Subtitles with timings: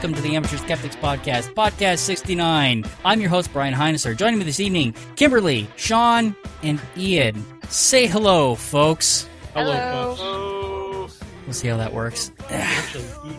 [0.00, 2.86] welcome to the Amateur Skeptics Podcast, Podcast 69.
[3.04, 4.16] I'm your host, Brian Heinesser.
[4.16, 7.44] Joining me this evening, Kimberly, Sean, and Ian.
[7.68, 9.28] Say hello, folks.
[9.52, 11.06] Hello, Hello.
[11.06, 11.20] folks.
[11.44, 12.32] We'll see how that works.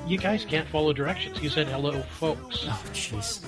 [0.05, 1.41] You guys can't follow directions.
[1.41, 2.64] You said hello, folks.
[2.68, 3.43] Oh, jeez.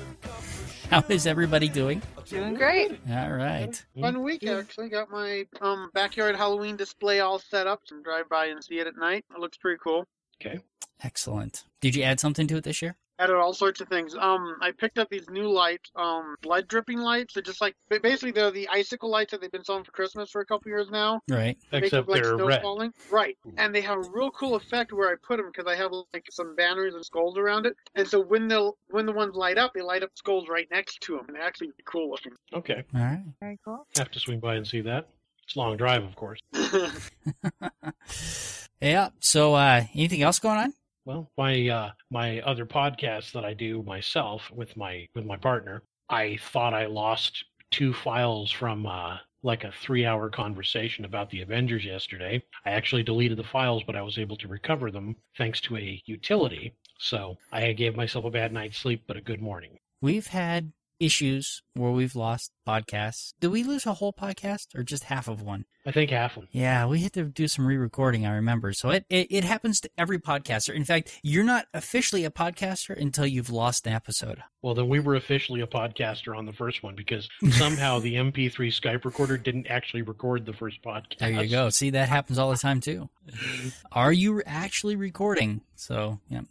[0.90, 2.02] How is everybody doing?
[2.26, 3.00] Doing great.
[3.12, 3.80] All right.
[4.02, 4.90] fun week actually.
[4.90, 7.82] Got my um backyard Halloween display all set up.
[7.86, 9.24] Some drive by and see it at night.
[9.36, 10.08] It looks pretty cool.
[10.42, 10.62] Okay.
[11.04, 11.66] Excellent.
[11.80, 12.96] Did you add something to it this year?
[13.20, 14.16] Added all sorts of things.
[14.16, 17.36] Um, I picked up these new lights, um, blood dripping lights.
[17.36, 20.42] They're just like basically they're the icicle lights that they've been selling for Christmas for
[20.42, 21.22] a couple years now.
[21.30, 21.58] Right.
[21.72, 22.62] They Except look like they're snow red.
[22.62, 22.94] falling.
[23.12, 25.92] Right, and they have a real cool effect where I put them because I have
[26.14, 29.58] like some banners and skulls around it, and so when the when the ones light
[29.58, 32.34] up, they light up skulls right next to them, and they're actually cool looking.
[32.54, 32.84] Okay.
[32.96, 33.24] All right.
[33.40, 33.86] Very cool.
[33.98, 35.08] Have to swing by and see that.
[35.44, 36.40] It's a long drive, of course.
[38.82, 39.10] yeah.
[39.20, 40.74] So, uh, anything else going on?
[41.06, 45.84] Well, my uh, my other podcast that I do myself with my with my partner,
[46.10, 51.42] I thought I lost two files from uh, like a three hour conversation about the
[51.42, 52.42] Avengers yesterday.
[52.66, 56.02] I actually deleted the files, but I was able to recover them thanks to a
[56.06, 56.74] utility.
[57.00, 59.78] So I gave myself a bad night's sleep, but a good morning.
[60.02, 60.72] We've had
[61.04, 63.34] issues where we've lost podcasts.
[63.40, 65.66] Did we lose a whole podcast or just half of one?
[65.86, 66.50] I think half of them.
[66.52, 68.26] Yeah, we had to do some re-recording.
[68.26, 68.72] I remember.
[68.72, 70.74] So it, it it happens to every podcaster.
[70.74, 74.42] In fact, you're not officially a podcaster until you've lost an episode.
[74.62, 78.54] Well, then we were officially a podcaster on the first one because somehow the MP3
[78.70, 81.18] Skype recorder didn't actually record the first podcast.
[81.18, 81.70] There you go.
[81.70, 83.10] See, that happens all the time too.
[83.92, 85.62] Are you actually recording?
[85.76, 86.42] So yeah,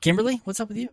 [0.00, 0.88] Kimberly, what's up with you?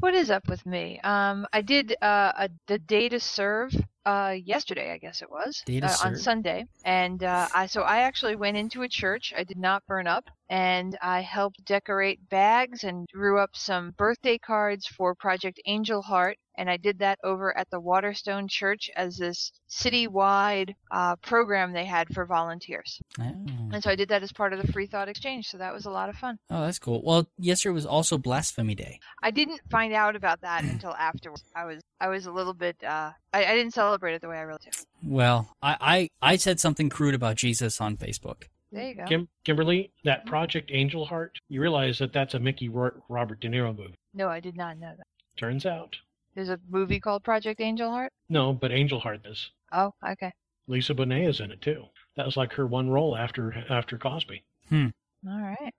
[0.00, 1.00] What is up with me?
[1.04, 3.72] Um, I did uh, a, the day to serve
[4.04, 6.16] uh, yesterday, I guess it was, uh, on?
[6.16, 9.32] Sunday, and uh, I so I actually went into a church.
[9.36, 14.36] I did not burn up, and I helped decorate bags and drew up some birthday
[14.36, 16.36] cards for Project Angel Heart.
[16.58, 21.86] And I did that over at the Waterstone Church as this citywide uh, program they
[21.86, 23.00] had for volunteers.
[23.18, 23.32] Oh.
[23.72, 25.46] And so I did that as part of the Free Thought Exchange.
[25.46, 26.36] So that was a lot of fun.
[26.50, 27.00] Oh, that's cool.
[27.02, 29.00] Well, yesterday was also Blasphemy Day.
[29.22, 31.42] I didn't find out about that until afterwards.
[31.56, 34.36] I was I was a little bit uh I, I didn't celebrate it the way
[34.36, 34.74] I really did.
[35.02, 38.44] Well, I, I I said something crude about Jesus on Facebook.
[38.72, 39.04] There you go.
[39.04, 43.48] Kim- Kimberly, that Project Angel Heart, you realize that that's a Mickey Rourke, Robert De
[43.48, 43.94] Niro movie.
[44.14, 45.06] No, I did not know that.
[45.36, 45.96] Turns out.
[46.34, 48.12] There's a movie called Project Angel Heart.
[48.30, 49.50] No, but Angel Heart is.
[49.72, 50.32] Oh, okay.
[50.66, 51.84] Lisa Bonet is in it too.
[52.16, 54.42] That was like her one role after after Cosby.
[54.68, 54.88] Hmm.
[55.28, 55.74] All right.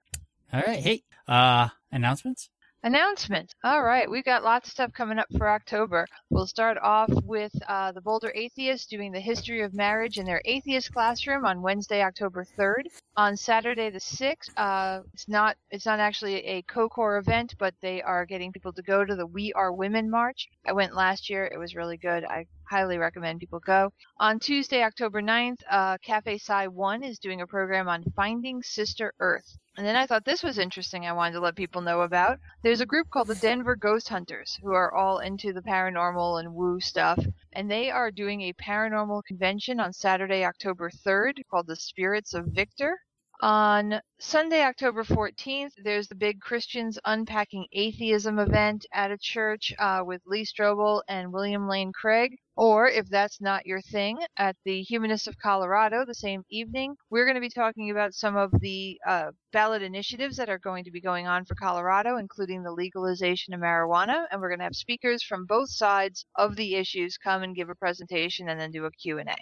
[0.52, 0.80] All right.
[0.80, 2.50] Hey, uh, announcements.
[2.86, 3.56] Announcements.
[3.64, 6.06] All right, we've got lots of stuff coming up for October.
[6.30, 10.42] We'll start off with uh, the Boulder Atheists doing the history of marriage in their
[10.44, 12.88] atheist classroom on Wednesday, October 3rd.
[13.16, 18.02] On Saturday the 6th, uh, it's not it's not actually a COCOR event, but they
[18.02, 20.50] are getting people to go to the We Are Women March.
[20.68, 22.26] I went last year; it was really good.
[22.26, 23.92] I highly recommend people go.
[24.18, 29.14] On Tuesday, October 9th, uh, Cafe Psi One is doing a program on finding Sister
[29.20, 29.58] Earth.
[29.76, 31.06] And then I thought this was interesting.
[31.06, 32.40] I wanted to let people know about.
[32.62, 36.54] There's a group called the Denver Ghost Hunters who are all into the paranormal and
[36.54, 37.26] woo stuff.
[37.52, 42.46] And they are doing a paranormal convention on Saturday, October 3rd called the Spirits of
[42.46, 43.00] Victor.
[43.44, 50.02] On Sunday, October 14th, there's the big Christians Unpacking Atheism event at a church uh,
[50.06, 52.38] with Lee Strobel and William Lane Craig.
[52.56, 57.26] Or, if that's not your thing, at the Humanists of Colorado the same evening, we're
[57.26, 60.92] going to be talking about some of the uh, ballot initiatives that are going to
[60.92, 64.24] be going on for Colorado, including the legalization of marijuana.
[64.32, 67.68] And we're going to have speakers from both sides of the issues come and give
[67.68, 69.36] a presentation and then do a Q&A.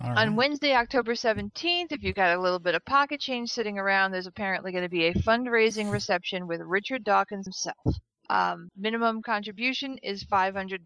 [0.00, 0.18] Right.
[0.18, 4.10] On Wednesday, October 17th, if you've got a little bit of pocket change sitting around,
[4.10, 7.96] there's apparently going to be a fundraising reception with Richard Dawkins himself.
[8.30, 10.78] Um, minimum contribution is $500.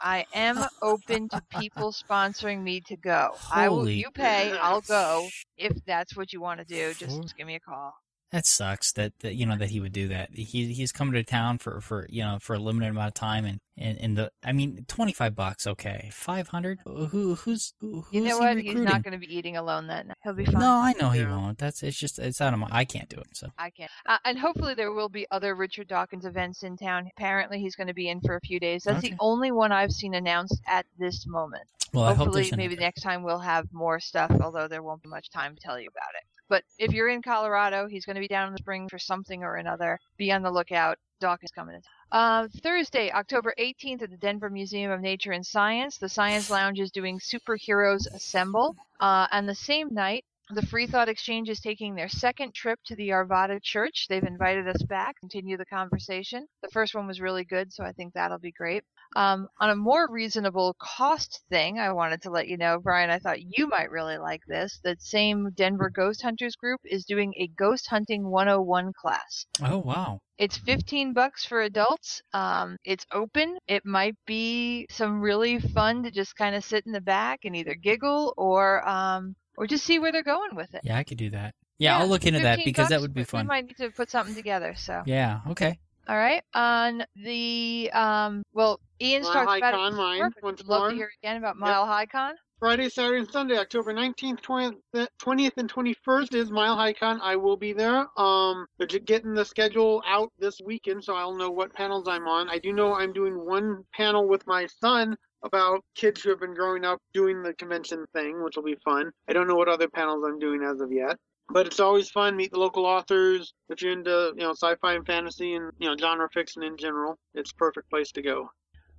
[0.00, 3.36] I am open to people sponsoring me to go.
[3.52, 5.28] I will, you pay, I'll go.
[5.56, 7.92] If that's what you want to do, just give me a call.
[8.32, 10.30] That sucks that, that you know that he would do that.
[10.32, 13.44] He he's coming to town for, for you know for a limited amount of time
[13.44, 18.04] and, and, and the I mean twenty five bucks okay five hundred who who's who,
[18.12, 18.56] You know who's what?
[18.58, 20.16] he He's not going to be eating alone that night.
[20.22, 20.60] He'll be fine.
[20.60, 21.58] No, I know he won't.
[21.58, 23.36] That's it's just it's out of my I can't do it.
[23.36, 23.90] So I can't.
[24.06, 27.08] Uh, and hopefully there will be other Richard Dawkins events in town.
[27.16, 28.84] Apparently he's going to be in for a few days.
[28.84, 29.10] That's Okay.
[29.10, 31.64] the only one I've seen announced at this moment.
[31.92, 32.86] well I hope hopefully maybe another.
[32.86, 35.88] next time we'll have more stuff, although there won't be much time to tell you
[35.88, 36.24] about it.
[36.50, 39.44] But if you're in Colorado, he's going to be down in the spring for something
[39.44, 39.98] or another.
[40.18, 40.98] Be on the lookout.
[41.20, 41.82] Dawkins coming in.
[42.10, 46.80] Uh, Thursday, October 18th at the Denver Museum of Nature and Science, the Science Lounge
[46.80, 48.74] is doing Superheroes Assemble.
[48.98, 52.96] Uh, and the same night, The Free Thought Exchange is taking their second trip to
[52.96, 54.06] the Arvada Church.
[54.08, 56.48] They've invited us back, continue the conversation.
[56.62, 58.82] The first one was really good, so I think that'll be great.
[59.14, 63.20] Um, on a more reasonable cost thing, I wanted to let you know, Brian, I
[63.20, 64.80] thought you might really like this.
[64.82, 69.46] That same Denver Ghost Hunters group is doing a Ghost Hunting 101 class.
[69.62, 70.18] Oh wow.
[70.38, 72.22] It's 15 bucks for adults.
[72.32, 73.58] Um, it's open.
[73.68, 77.54] It might be some really fun to just kind of sit in the back and
[77.54, 80.80] either giggle or um, or just see where they're going with it.
[80.84, 81.54] Yeah, I could do that.
[81.78, 83.46] Yeah, I'll look into that 15 because that would be fun.
[83.46, 84.74] We might need to put something together.
[84.76, 85.40] So, Yeah.
[85.48, 85.78] Okay.
[86.08, 86.42] all right.
[86.54, 89.96] On the um, well, Ian's Mile talked High about Con it.
[89.96, 90.90] mine, once I'd love more.
[90.90, 92.34] to hear again about Mile High Con.
[92.58, 97.18] Friday, Saturday, and Sunday, October 19th, 20th, 20th and 21st is Mile High Con.
[97.22, 98.06] I will be there.
[98.18, 102.50] Um, they're getting the schedule out this weekend, so I'll know what panels I'm on.
[102.50, 106.54] I do know I'm doing one panel with my son about kids who have been
[106.54, 109.10] growing up doing the convention thing, which will be fun.
[109.28, 111.16] I don't know what other panels I'm doing as of yet.
[111.52, 113.54] But it's always fun, meet the local authors.
[113.68, 117.18] If you're into, you know, sci-fi and fantasy and, you know, genre fiction in general,
[117.34, 118.50] it's a perfect place to go.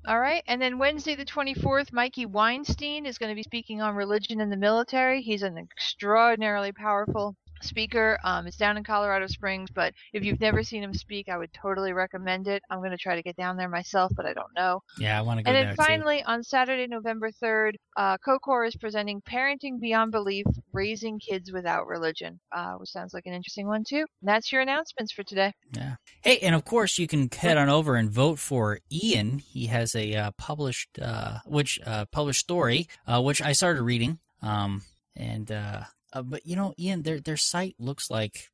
[0.05, 0.43] All right.
[0.47, 4.49] And then Wednesday, the 24th, Mikey Weinstein is going to be speaking on religion in
[4.49, 5.21] the military.
[5.21, 8.19] He's an extraordinarily powerful speaker.
[8.23, 11.53] Um, it's down in Colorado Springs, but if you've never seen him speak, I would
[11.53, 12.63] totally recommend it.
[12.69, 14.81] I'm going to try to get down there myself, but I don't know.
[14.97, 15.83] Yeah, I want to go And there then too.
[15.83, 21.87] finally, on Saturday, November 3rd, uh, COCOR is presenting Parenting Beyond Belief Raising Kids Without
[21.87, 24.05] Religion, uh, which sounds like an interesting one, too.
[24.21, 25.53] And that's your announcements for today.
[25.73, 25.95] Yeah.
[26.21, 29.39] Hey, and of course you can head on over and vote for Ian.
[29.39, 34.19] He has a uh, published, uh, which uh, published story, uh, which I started reading.
[34.41, 34.81] Um,
[35.15, 35.81] and uh,
[36.13, 38.49] uh, but you know, Ian, their their site looks like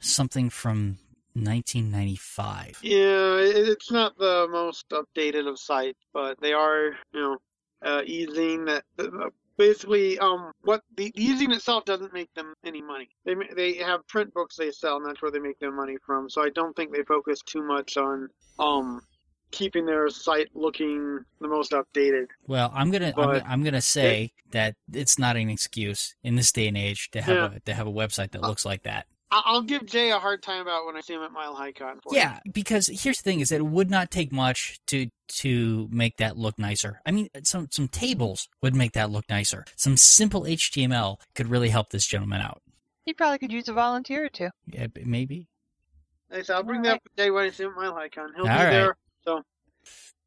[0.00, 0.98] something from
[1.34, 2.80] 1995.
[2.82, 7.36] Yeah, it's not the most updated of sites, but they are, you know,
[7.84, 8.84] uh, easing that.
[8.98, 13.10] uh, Basically, um, what the, the easing itself doesn't make them any money.
[13.26, 16.30] They they have print books they sell, and that's where they make their money from.
[16.30, 18.28] So I don't think they focus too much on
[18.58, 19.02] um
[19.52, 22.26] keeping their site looking the most updated.
[22.46, 26.50] Well, I'm gonna I'm, gonna- I'm gonna say that it's not an excuse in this
[26.52, 27.56] day and age to have Yeah.
[27.56, 29.06] a to have a website that uh, looks like that.
[29.30, 31.72] I- I'll give Jay a hard time about when I see him at Mile High
[31.72, 32.00] Con.
[32.02, 35.88] For Yeah, because here's the thing: is that it would not take much to to
[35.90, 37.00] make that look nicer.
[37.06, 39.64] I mean, some some tables would make that look nicer.
[39.76, 42.60] Some simple HTML could really help this gentleman out.
[43.06, 44.50] He probably could use a volunteer or two.
[44.66, 45.48] Yeah, b- maybe.
[46.30, 46.48] Nice.
[46.50, 47.00] I'll bring Alright.
[47.02, 48.32] that up to Jay when I see him at Mile High Con.
[48.36, 48.70] He'll All be right.
[48.70, 48.96] there.
[49.24, 49.42] So,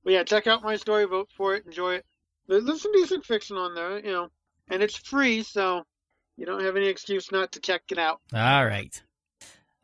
[0.04, 2.06] but yeah, check out my story, vote for it, enjoy it.
[2.48, 4.30] There's, there's some decent fiction on there, you know,
[4.70, 5.84] and it's free, so
[6.38, 8.22] you don't have any excuse not to check it out.
[8.34, 9.02] All right.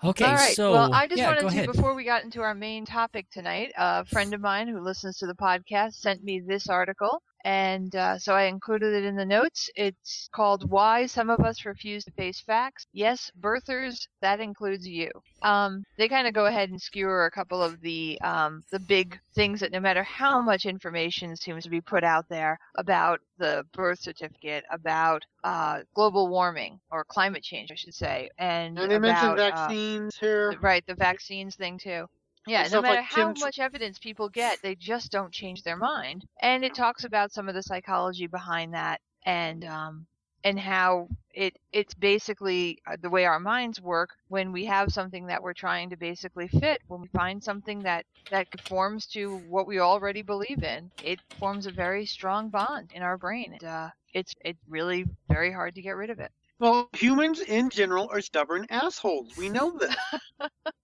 [0.03, 0.55] Okay, All right.
[0.55, 1.65] so well, I just yeah, wanted to, ahead.
[1.67, 5.27] before we got into our main topic tonight, a friend of mine who listens to
[5.27, 7.21] the podcast sent me this article.
[7.43, 9.69] And uh, so I included it in the notes.
[9.75, 12.85] It's called Why Some of Us Refuse to Face Facts.
[12.93, 15.09] Yes, birthers, that includes you.
[15.41, 19.19] Um, they kind of go ahead and skewer a couple of the um, the big
[19.33, 23.65] things that no matter how much information seems to be put out there about the
[23.73, 28.99] birth certificate, about uh, global warming or climate change, I should say, and, And they
[28.99, 30.55] mentioned about, uh, vaccines here.
[30.61, 32.05] Right, the vaccines thing too.
[32.45, 35.77] Yeah, no matter like how Kim much evidence people get, they just don't change their
[35.77, 36.25] mind.
[36.41, 40.07] And it talks about some of the psychology behind that and um
[40.43, 45.27] and how it it's basically uh, the way our minds work when we have something
[45.27, 49.67] that we're trying to basically fit when we find something that that conforms to what
[49.67, 53.89] we already believe in it forms a very strong bond in our brain and uh
[54.13, 58.21] it's it's really very hard to get rid of it Well, humans in general are
[58.21, 59.35] stubborn assholes.
[59.35, 59.93] We know this.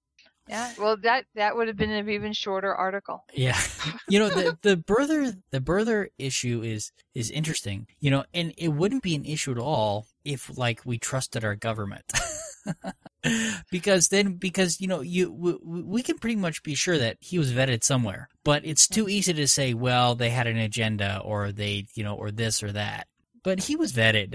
[0.49, 3.59] yeah well that that would have been an even shorter article Yeah,
[4.09, 7.87] you know the the birther the birther issue is is interesting.
[7.99, 11.55] You know, and it wouldn't be an issue at all if like we trusted our
[11.55, 12.11] government.
[13.71, 17.39] because then because you know you we, we can pretty much be sure that he
[17.39, 21.51] was vetted somewhere but it's too easy to say well they had an agenda or
[21.51, 23.07] they you know or this or that
[23.47, 24.31] but he was vetted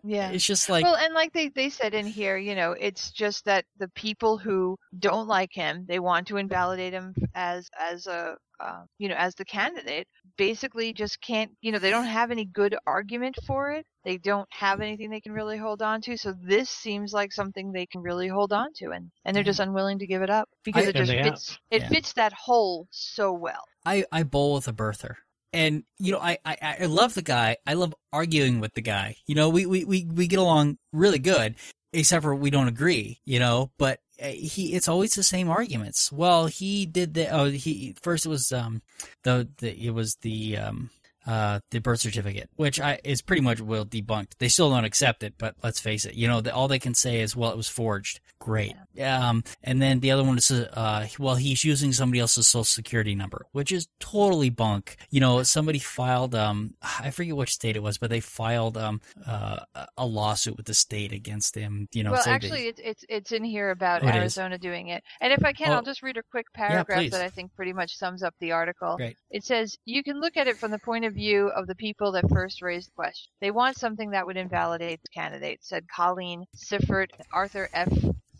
[0.04, 3.10] yeah it's just like well, and like they, they said in here, you know, it's
[3.10, 8.06] just that the people who don't like him, they want to invalidate him as as
[8.06, 10.06] a uh, you know as the candidate.
[10.38, 13.84] Basically, just can't you know they don't have any good argument for it.
[14.04, 16.16] They don't have anything they can really hold on to.
[16.16, 19.60] So this seems like something they can really hold on to, and and they're just
[19.60, 21.26] unwilling to give it up because I- it just they have.
[21.34, 21.88] fits it Yeah.
[21.88, 23.64] fits that hole so well.
[23.86, 25.16] I, I bowl with a birther.
[25.54, 27.58] And you know, I, I, I love the guy.
[27.64, 29.16] I love arguing with the guy.
[29.26, 31.54] You know, we, we, we, we get along really good,
[31.92, 36.10] except for we don't agree, you know, but uh, he it's always the same arguments.
[36.10, 38.82] Well, he did the oh he first it was um
[39.22, 40.90] the, the it was the um
[41.26, 44.32] uh, the birth certificate, which I is pretty much well debunked.
[44.38, 46.94] They still don't accept it, but let's face it, you know, the, all they can
[46.94, 48.20] say is, well, it was forged.
[48.44, 48.74] Great.
[49.02, 53.14] Um, and then the other one is, uh, well, he's using somebody else's social security
[53.14, 54.98] number, which is totally bunk.
[55.08, 59.00] You know, somebody filed, um, I forget which state it was, but they filed, um,
[59.26, 59.60] uh,
[59.96, 61.88] a lawsuit with the state against him.
[61.94, 64.08] You know, well, actually, it's it's it's in here about Oh?
[64.08, 65.02] Arizona doing it.
[65.22, 65.76] And if I can, Oh.
[65.76, 67.12] I'll just read a quick paragraph please.
[67.12, 68.98] that I think pretty much sums up the article.
[68.98, 69.16] Great.
[69.30, 72.12] It says you can look at it from the point of view of the people
[72.12, 73.30] that first raised the question.
[73.40, 77.88] They want something that would invalidate the candidate, said Colleen Seifert, Arthur F.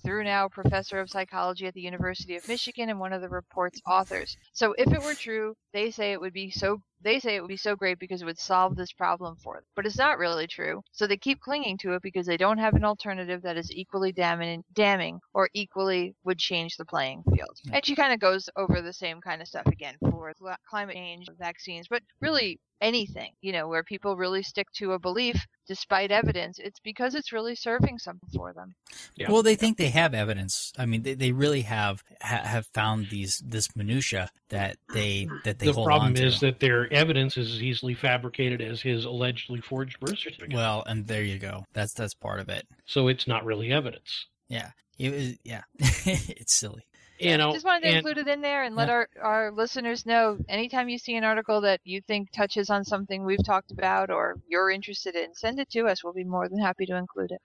[0.04, 4.36] Thurnau professor of psychology at the University of Michigan and one of the report's authors.
[4.52, 7.48] So if it were true, they say it would be so they say it would
[7.48, 9.64] be so great because it would solve this problem for them.
[9.76, 10.82] But it's not really true.
[10.92, 14.12] So they keep clinging to it because they don't have an alternative that is equally
[14.12, 17.60] damning, damning or equally would change the playing field.
[17.64, 17.76] Yeah.
[17.76, 20.96] And she kind of goes over the same kind of stuff again for cl- climate
[20.96, 26.10] change, vaccines, but really anything, you know, where people really stick to a belief despite
[26.10, 28.74] evidence, it's because it's really serving something for them.
[29.16, 29.30] Yeah.
[29.30, 30.72] Well, they think they have evidence.
[30.78, 35.58] I mean, they, they really have ha, have found these this minutia that they that
[35.58, 36.26] they the hold problem on to.
[36.26, 40.54] is that their evidence is as easily fabricated as his allegedly forged birth certificate.
[40.54, 41.64] well, and there you go.
[41.72, 42.66] That's that's part of it.
[42.86, 44.26] so it's not really evidence.
[44.48, 45.34] Yeah, it was.
[45.44, 46.82] Yeah, it's silly.
[47.18, 48.94] You know, Just wanted to and- include it in there and let Yeah.
[48.94, 53.24] our, our listeners know anytime you see an article that you think touches on something
[53.24, 56.02] we've talked about or you're interested in, send it to us.
[56.02, 57.40] We'll be more than happy to include it.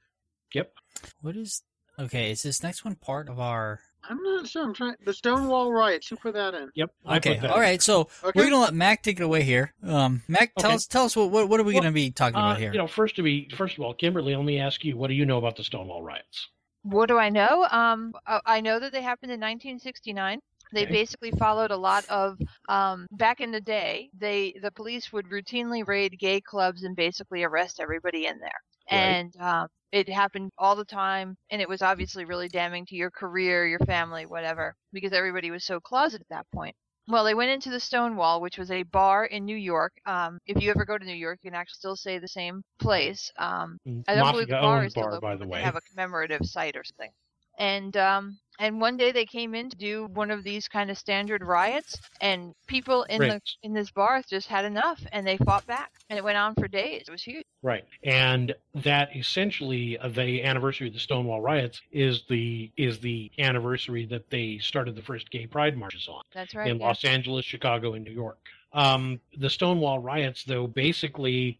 [0.55, 0.73] Yep.
[1.21, 1.61] What is
[1.99, 2.31] okay?
[2.31, 3.79] Is this next one part of our?
[4.07, 4.63] I'm not sure.
[4.63, 4.95] I'm trying.
[5.03, 6.07] The Stonewall riots.
[6.07, 6.69] Who put that in?
[6.75, 6.91] Yep.
[7.05, 7.63] I Okay, put that all in.
[7.63, 7.81] right.
[7.81, 8.39] So Okay.
[8.39, 9.73] we're gonna let Mac take it away here.
[9.83, 10.75] Um, Mac, tell Okay.
[10.75, 12.71] us tell us what what, what are we Well, gonna be talking Uh, about here?
[12.71, 15.13] you know, first to be first of all, Kimberly, let me ask you, what do
[15.13, 16.47] you know about the Stonewall riots?
[16.83, 17.67] What do I know?
[17.69, 20.39] Um, uh, I know that they happened in 1969.
[20.71, 20.91] They Okay.
[20.91, 24.09] basically followed a lot of um, back in the day.
[24.17, 28.61] They the police would routinely raid gay clubs and basically arrest everybody in there.
[28.91, 29.21] Right.
[29.21, 33.11] And um, it happened all the time, and it was obviously really damning to your
[33.11, 36.75] career, your family, whatever, because everybody was so closeted at that point.
[37.07, 39.93] Well, they went into the Stonewall, which was a bar in New York.
[40.05, 42.61] Um, if you ever go to New York, you can actually still say the same
[42.79, 43.31] place.
[43.37, 45.57] Um, I don't believe the Mafia bar is still bar, open, by the way.
[45.59, 47.11] They have a commemorative site or something.
[47.57, 50.97] And um, and one day they came in to do one of these kind of
[50.97, 55.65] standard riots, and people in the in this bar just had enough, and they fought
[55.65, 57.05] back, and it went on for days.
[57.07, 57.45] It was huge.
[57.63, 57.85] Right.
[58.03, 64.29] And that essentially the anniversary of the Stonewall riots is the is the anniversary that
[64.29, 66.69] they started the first gay pride marches on That's right.
[66.69, 66.85] in yeah.
[66.85, 68.39] Los Angeles, Chicago, and New York.
[68.73, 71.59] Um, the Stonewall riots, though, basically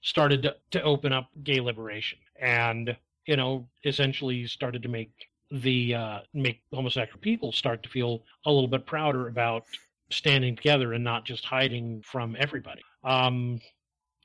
[0.00, 5.94] started to, to open up gay liberation, and you know, essentially started to make the
[5.94, 9.64] uh, make homosexual people start to feel a little bit prouder about
[10.10, 12.82] standing together and not just hiding from everybody.
[13.04, 13.60] Um,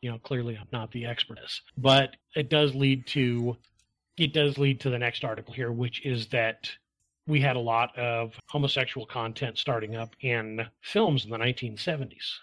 [0.02, 1.40] you know, clearly I'm not the expert
[1.78, 3.58] but it does lead to
[4.18, 6.70] it does lead to the next article here, which is that
[7.26, 12.34] we had a lot of homosexual content starting up in films in the 1970s.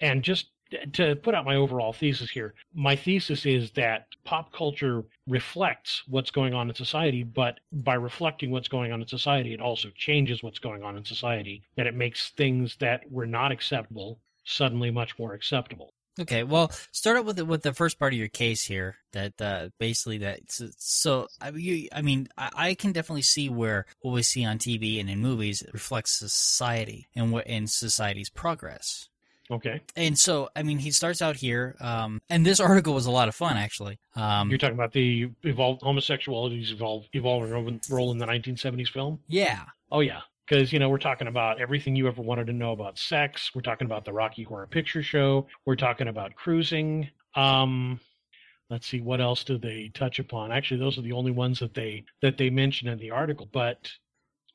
[0.00, 0.48] And just
[0.92, 6.30] to put out my overall thesis here, my thesis is that pop culture reflects what's
[6.30, 10.42] going on in society, but by reflecting what's going on in society, it also changes
[10.42, 15.18] what's going on in society, that it makes things that were not acceptable suddenly much
[15.18, 15.92] more acceptable.
[16.18, 18.96] Okay, well, start out with the, with the first part of your case here.
[19.12, 21.48] That uh, basically that so, I
[21.92, 25.62] I mean, I can definitely see where what we see on TV and in movies
[25.72, 29.08] reflects society and what in society's progress.
[29.50, 29.80] Okay.
[29.94, 33.28] And so, I mean, he starts out here, um, and this article was a lot
[33.28, 33.98] of fun actually.
[34.14, 39.20] Um, You're talking about the evolved homosexuality's evolved, evolving role in the 1970s film?
[39.28, 42.72] yeah, Oh yeah, because you know we're talking about everything you ever wanted to know
[42.72, 43.52] about sex.
[43.54, 45.46] We're talking about the Rocky Horror Picture Show.
[45.64, 47.08] We're talking about cruising.
[47.34, 48.00] Um,
[48.68, 50.50] let's see what else do they touch upon.
[50.50, 53.48] Actually, those are the only ones that they that they mention in the article.
[53.52, 53.90] But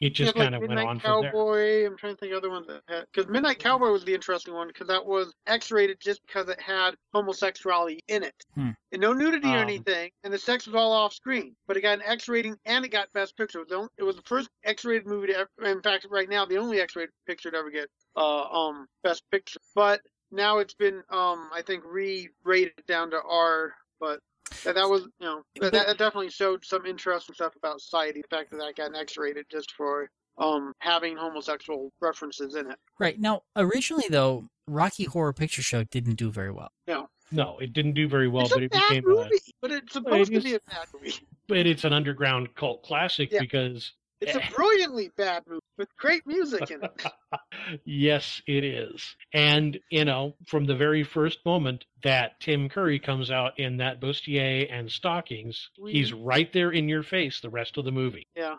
[0.01, 1.31] it just kind of went on from there.
[1.31, 1.85] Midnight Cowboy.
[1.85, 4.53] I'm trying to think of other ones that had because Midnight Cowboy was the interesting
[4.53, 8.71] one because that was X-rated just because it had homosexuality in it, Hmm.
[8.91, 11.55] and no nudity or Um, anything, and the sex was all off screen.
[11.67, 13.59] But it got an X rating and it got Best Picture.
[13.59, 16.27] It was the, only- it was the first X-rated movie to ever, in fact, right
[16.27, 19.59] now the only X-rated picture to ever get uh um Best Picture.
[19.75, 24.19] But now it's been um I think re-rated down to R, but.
[24.63, 28.21] That, that was, you know, that, that definitely showed some interesting stuff about society.
[28.21, 32.77] The fact that that got an X-rated just for um having homosexual references in it.
[32.99, 33.19] right.
[33.19, 36.71] Now, originally though, Rocky Horror Picture Show didn't do very well.
[36.87, 39.51] No, no, it didn't do very well, it's but a it bad became movie, a,
[39.61, 41.13] but it's supposed it to be a bad movie.
[41.47, 43.41] but it's an underground cult classic Yeah.
[43.41, 43.91] because
[44.21, 47.03] It's a brilliantly bad movie, with great music in it.
[47.85, 49.15] yes, it is.
[49.33, 53.99] And, you know, from the very first moment that Tim Curry comes out in that
[53.99, 58.27] bustier and stockings, he's right there in your face the rest of the movie.
[58.35, 58.57] Yeah.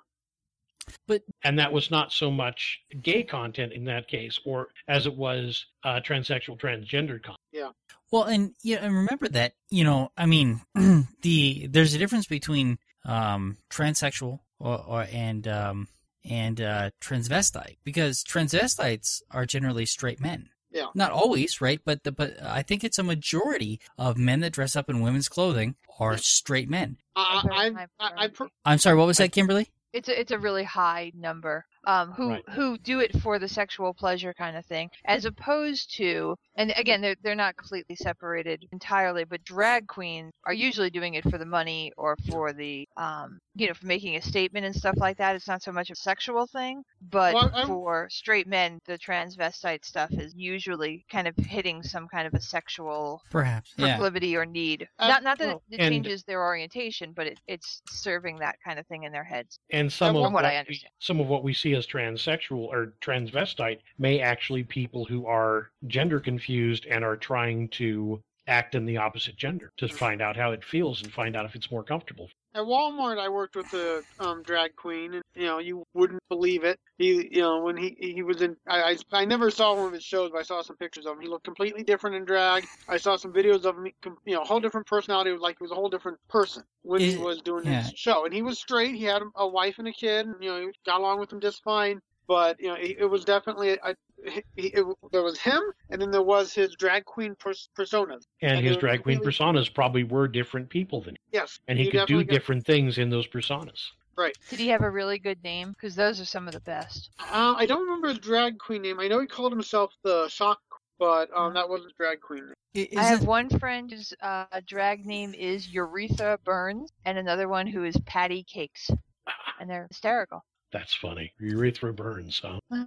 [1.06, 5.14] But- and that was not so much gay content in that case, or as it
[5.16, 7.38] was uh, transsexual, transgender content.
[7.52, 7.70] Yeah.
[8.10, 10.60] Well, and yeah, and remember that you know, I mean,
[11.22, 15.88] the there's a difference between um, transsexual or, or and um,
[16.28, 20.48] and uh, transvestite because transvestites are generally straight men.
[20.70, 20.86] Yeah.
[20.94, 21.80] Not always, right?
[21.84, 25.28] But the, but I think it's a majority of men that dress up in women's
[25.28, 26.96] clothing are straight men.
[27.14, 29.68] I, Very I, high I, I, per- I'm sorry, what was that, Kimberly?
[29.92, 31.66] It's a, it's a really high number.
[31.84, 32.48] Um, who Right.
[32.50, 37.00] who do it for the sexual pleasure kind of thing, as opposed to, and again,
[37.00, 41.44] they're they're not completely separated entirely, but drag queens are usually doing it for the
[41.44, 45.34] money or for the, um, you know, for making a statement and stuff like that.
[45.34, 50.10] It's not so much a sexual thing, but Well, for straight men, the transvestite stuff
[50.12, 53.94] is usually kind of hitting some kind of a sexual Perhaps, yeah.
[53.96, 54.86] proclivity or need.
[54.98, 58.56] Uh, not not that well, it, it changes their orientation, but it, it's serving that
[58.64, 59.58] kind of thing in their heads.
[59.70, 60.92] And some From of what I we- understand.
[61.00, 66.20] some of what we see as transsexual or transvestite may actually people who are gender
[66.20, 70.64] confused and are trying to act in the opposite gender to find out how it
[70.64, 72.28] feels and find out if it's more comfortable.
[72.54, 76.64] At Walmart, I worked with a um, drag queen, and you know, you wouldn't believe
[76.64, 76.78] it.
[76.98, 79.92] He, you know, when he he was in, I, I I never saw one of
[79.94, 81.22] his shows, but I saw some pictures of him.
[81.22, 82.66] He looked completely different in drag.
[82.88, 83.86] I saw some videos of him,
[84.26, 85.30] you know, a whole different personality.
[85.30, 87.84] It was like he was a whole different person when he was doing yeah.
[87.84, 88.26] his show.
[88.26, 88.94] And he was straight.
[88.96, 91.40] He had a wife and a kid, and you know, he got along with them
[91.40, 92.02] just fine.
[92.28, 95.60] But you know, it, it was definitely a, he, he, it, there was him,
[95.90, 98.22] and then there was his drag queen pers- personas.
[98.40, 101.22] And And his drag queen really- personas probably were different people than him.
[101.32, 103.80] Yes, And he, could do definitely got- different things in those personas.
[104.16, 104.36] Right.
[104.50, 105.70] Did he have a really good name?
[105.70, 107.10] Because those are some of the best.
[107.18, 109.00] Uh, I don't remember his drag queen name.
[109.00, 110.60] I know he called himself the Shock,
[110.98, 112.54] but um, that wasn't his drag queen name.
[112.76, 117.16] I- Is I have it- one friend whose uh, drag name is Urethra Burns, and
[117.16, 118.90] another one who is Patty Cakes,
[119.60, 120.44] and they're hysterical.
[120.72, 121.32] That's funny.
[121.38, 122.58] Urethra burns, huh?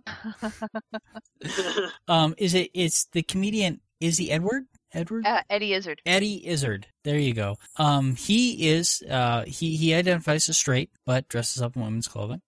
[2.08, 2.72] um, is it?
[2.74, 4.66] It's the comedian Izzy Edward.
[4.94, 5.26] Edward.
[5.26, 6.02] uh, Eddie Izzard.
[6.06, 6.88] Eddie Izzard.
[7.04, 7.58] There you go.
[7.78, 9.04] Um, he is.
[9.10, 12.42] Uh, he he identifies as straight, but dresses up in women's clothing.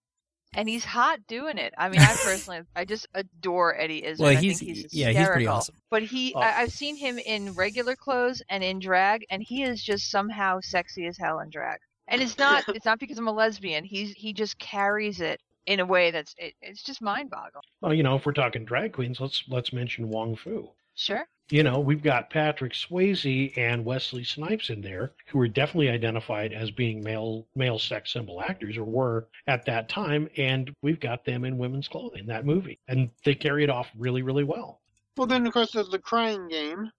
[0.54, 1.74] And he's hot doing it.
[1.78, 4.24] I mean, I personally, I just adore Eddie Izzard.
[4.24, 5.76] Well, I he's, think he's yeah, he's pretty awesome.
[5.92, 6.40] But he, Oh.
[6.40, 10.60] I, I've seen him in regular clothes and in drag, and he is just somehow
[10.62, 11.80] sexy as hell in drag.
[12.08, 13.84] And it's not, it's not because I'm a lesbian.
[13.84, 17.64] He's he just carries it in a way that's, it, it's just mind-boggling.
[17.82, 20.70] Well, you know, if we're talking drag queens, let's let's mention Wong Foo.
[20.96, 21.26] Sure.
[21.50, 26.52] You know, we've got Patrick Swayze and Wesley Snipes in there, who are definitely identified
[26.52, 31.24] as being male male sex symbol actors, or were at that time, and we've got
[31.24, 34.82] them in women's clothing in that movie, and they carry it off really, really well.
[35.18, 36.92] well, then of course there's the Crying Game.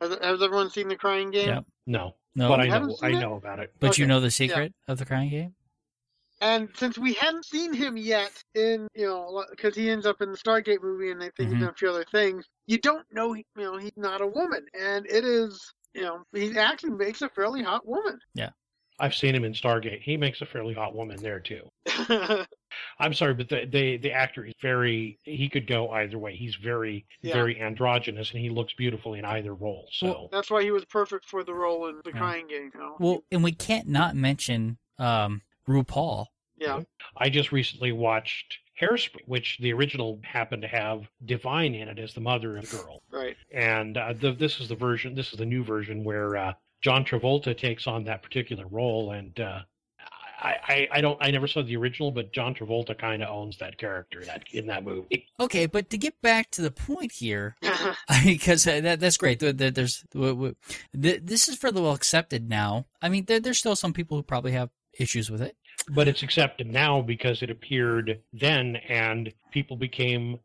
[0.00, 1.48] Has, has everyone seen the Crying Game?
[1.48, 1.64] Yep.
[1.86, 3.20] No, No, but but, I You haven't know I it?
[3.20, 3.72] know about it.
[3.80, 5.54] But you know the secret of the crying game.
[6.40, 10.32] And since we hadn't seen him yet in, you know, because he ends up in
[10.32, 11.52] the Stargate movie and I think Mhm.
[11.52, 14.66] he's done a few other things, you don't know, you know, he's not a woman.
[14.78, 18.18] And it is, you know, he actually makes a fairly hot woman.
[18.98, 20.00] I've seen him in Stargate.
[20.02, 21.68] He makes a fairly hot woman there too.
[22.98, 25.18] I'm sorry, but the the, the actor is very.
[25.24, 26.34] He could go either way.
[26.36, 27.34] He's very Yeah.
[27.34, 29.88] very androgynous, and he looks beautiful in either role.
[29.92, 32.18] So Well, That's why he was perfect for the role in the Yeah.
[32.18, 32.70] Crying Game.
[32.74, 32.96] You know?
[32.98, 36.26] Well, and we can't not mention um, RuPaul.
[36.56, 36.82] yeah.
[37.16, 42.12] I just recently watched Hairspray, which the original happened to have Divine in it as
[42.14, 43.36] the mother of the girl, Right.
[43.52, 45.14] and uh, the, this is the version.
[45.14, 49.38] This is the new version where uh, John Travolta takes on that particular role, and
[49.40, 49.60] uh,
[50.38, 53.56] I, I I don't I never saw the original, but John Travolta kind of owns
[53.58, 55.26] that character that in that movie.
[55.40, 57.56] Okay, but to get back to the point here,
[58.24, 59.40] because that that's great.
[59.40, 60.54] There- there- There's w- w-
[61.00, 62.86] th- this is fairly well accepted now.
[63.02, 65.56] I mean, there, there's still some people who probably have issues with it.
[65.94, 70.38] but it's accepted now because it appeared then and people became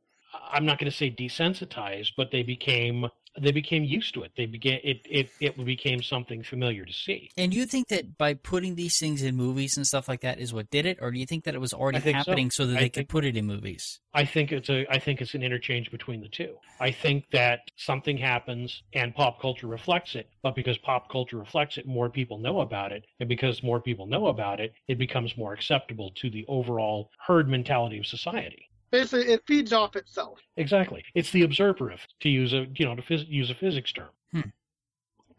[0.52, 3.06] i'm not going to say desensitized but they became
[3.40, 4.32] they became used to it.
[4.36, 7.32] They began it it, it became something familiar to see.
[7.38, 10.54] And you think that by putting these things in movies and stuff like that is
[10.54, 12.18] what did it, or do you think that it was already think so.
[12.18, 14.00] happening so, that I they could put it in movies?
[14.14, 16.56] i think it's a i think it's an interchange between the two.
[16.80, 21.78] I think that something happens and pop culture reflects it but because pop culture reflects
[21.78, 23.06] it more people know about it.
[23.20, 27.48] And because more people know about it it becomes more acceptable to the overall herd
[27.48, 30.40] mentality of society Basically, it feeds off itself.
[30.58, 31.04] Exactly.
[31.16, 34.10] It's the observer of, to use a you know to phys- use a physics term.
[34.32, 34.42] Hmm.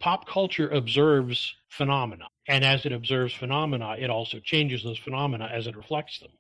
[0.01, 5.67] Pop culture observes phenomena, and as it observes phenomena, it also changes those phenomena as
[5.67, 6.31] it reflects them.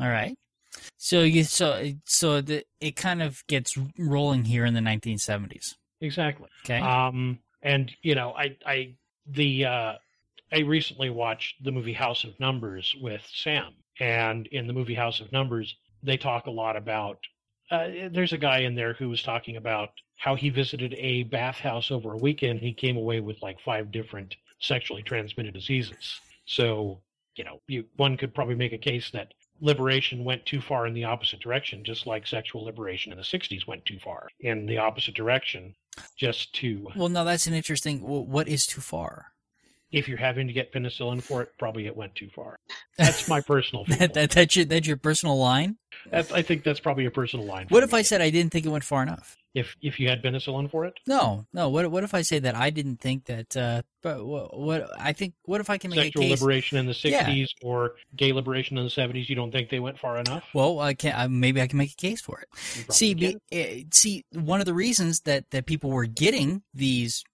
[0.00, 0.36] All right.
[0.98, 5.74] So you so so the, it kind of gets rolling here in the 1970s.
[6.00, 6.48] Exactly.
[6.64, 6.80] Okay.
[6.80, 8.94] Um, and you know, I, I,
[9.26, 9.92] the, uh,
[10.52, 15.20] I recently watched the movie House of Numbers with Sam, and in the movie House
[15.20, 17.18] of Numbers, they talk a lot about.
[17.70, 21.90] Uh, there's a guy in there who was talking about how he visited a bathhouse
[21.90, 22.60] over a weekend.
[22.60, 26.20] He came away with like five different sexually transmitted diseases.
[26.46, 27.00] So,
[27.34, 30.94] you know, you one could probably make a case that liberation went too far in
[30.94, 34.78] the opposite direction, just like sexual liberation in the 60s went too far in the
[34.78, 35.74] opposite direction,
[36.16, 37.98] just to, well, no, that's an interesting.
[38.00, 39.32] wh- What is too far?
[39.92, 42.56] if you're having to get penicillin for it, probably it went too far.
[42.98, 45.76] That's my personal that, that that's your that's your personal line.
[46.10, 47.66] That's, I think that's probably a personal line.
[47.68, 47.98] What if me.
[47.98, 49.36] I said I didn't think it went far enough?
[49.56, 51.00] if if you had penicillin for it?
[51.06, 51.70] No, no.
[51.70, 53.56] What what if I say that I didn't think that?
[53.56, 55.32] Uh, but what, what I think?
[55.44, 56.40] What if I can make Sexual a case?
[56.42, 57.26] liberation in the Yeah.
[57.26, 60.44] 60s or gay liberation in the 70s, you don't think they went far enough?
[60.52, 62.92] Well, I can uh, maybe I can make a case for it.
[62.92, 67.24] See, be, uh, see, one of the reasons that that people were getting these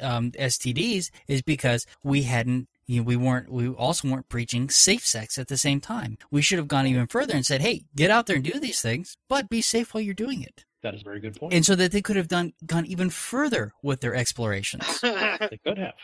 [0.00, 2.68] um, STDs is because we hadn't.
[2.88, 3.52] You know, we weren't.
[3.52, 6.18] We also weren't preaching safe sex at the same time.
[6.30, 8.80] We should have gone even further and said, "Hey, get out there and do these
[8.82, 11.52] things, but be safe while you're doing it." that is a very good point.
[11.52, 15.00] And so that they could have done gone even further with their explorations.
[15.02, 15.94] they could have.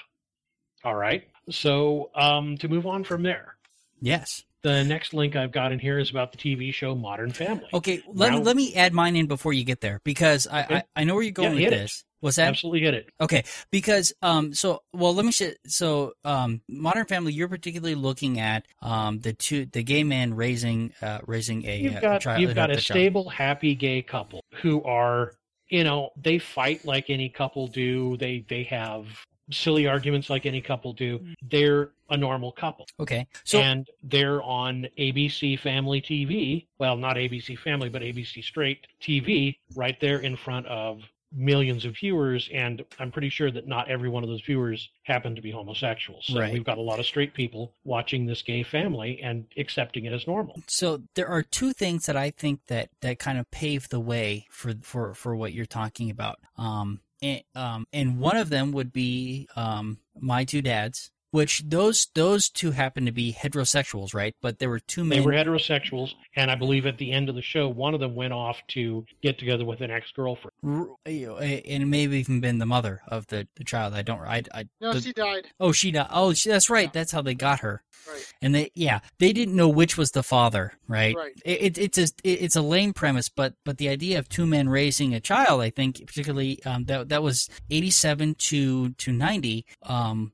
[0.85, 1.25] All right.
[1.49, 3.55] So um, to move on from there,
[4.01, 4.43] yes.
[4.63, 7.67] the next link I've got in here is about the TV show Modern Family.
[7.73, 8.03] Okay.
[8.13, 10.75] Let me Now- let me add mine in before you get there because I Okay.
[10.77, 12.01] I, I know where you're going Yeah, with this.
[12.01, 12.05] it.
[12.25, 12.49] What's that?
[12.49, 13.11] Absolutely hit it.
[13.21, 18.41] Okay, because um, so well, let me sh- so um, Modern Family, you're particularly looking
[18.41, 22.41] at um the two the gay man raising uh raising a, You've uh, got child.
[22.41, 22.85] you've got a child.
[22.85, 25.33] stable, happy gay couple who are,
[25.69, 28.17] you know, they fight like any couple do.
[28.17, 29.05] They they have
[29.51, 31.21] silly arguments like any couple do.
[31.43, 32.87] They're a normal couple.
[32.99, 36.69] Okay, so and they're on ABC Family TV.
[36.79, 41.03] Well, not ABC Family, but ABC Straight TV, right there in front of
[41.35, 42.49] millions of viewers.
[42.53, 46.27] And I'm pretty sure that not every one of those viewers happen to be homosexuals.
[46.27, 46.53] So Right.
[46.53, 50.27] we've got a lot of straight people watching this gay family and accepting it as
[50.27, 50.63] normal.
[50.69, 54.47] so there are two things that I think that that kind of pave the way
[54.51, 56.39] for for for what you're talking about.
[56.57, 61.11] Um, and, um, and one of them would be um my two dads.
[61.35, 64.37] Which those those two happen to be heterosexuals, right?
[64.41, 65.19] But there were two men.
[65.19, 68.15] They were heterosexuals, and I believe at the end of the show, one of them
[68.15, 70.53] went off to get together with an ex-girlfriend.
[70.63, 73.95] r- you know, and maybe even been the mother of the, the child.
[73.95, 74.21] I don't.
[74.21, 75.49] I, I no, the- she died.
[75.59, 76.07] Oh, she died.
[76.13, 76.87] Oh, she, that's right.
[76.87, 76.91] Yeah.
[76.95, 77.83] That's how they got her.
[78.09, 78.35] Right.
[78.41, 81.17] And they, yeah, they didn't know which was the father, right?
[81.17, 81.33] Right.
[81.45, 84.69] It, it, it's a, it's a lame premise, but but the idea of two men
[84.69, 89.65] raising a child, I think, particularly um, that that was eighty seven to to ninety,
[89.83, 90.33] um,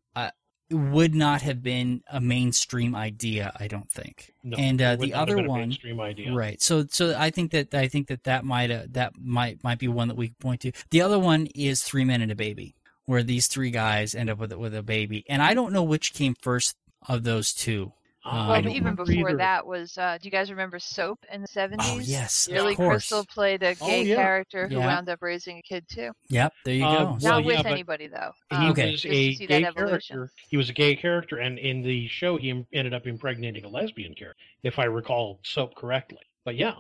[0.71, 3.53] would not have been a mainstream idea.
[3.59, 4.33] I don't think.
[4.45, 6.33] No, and uh, the other one, mainstream idea.
[6.33, 6.61] Right.
[6.63, 9.89] So so I think that I think that that might uh, that might might be
[9.89, 10.73] one that we could point to.
[10.91, 12.75] The other one is Three Men and a Baby,
[13.07, 16.15] where these three guys end up with with a baby, and I don't know which
[16.15, 16.77] came first
[17.09, 17.93] of those two.
[18.25, 19.37] Uh, Well, I but don't even before either.
[19.39, 21.79] that was, uh, do you guys remember Soap in the 70s?
[21.81, 22.77] Oh yes, Billy of.
[22.77, 24.17] Crystal played a Oh, gay yeah.
[24.17, 24.87] character who Yeah.
[24.87, 26.11] wound up raising a kid too.
[26.29, 26.53] Yep.
[26.65, 27.05] There you Uh, go.
[27.05, 28.33] well, Not with yeah, anybody though.
[28.51, 28.91] He Um, Okay.
[28.93, 30.31] was a gay character.
[30.49, 34.15] He was a gay character, and in the show, he ended up impregnating a lesbian
[34.15, 36.19] character, if I recall Soap correctly.
[36.45, 36.75] But yeah,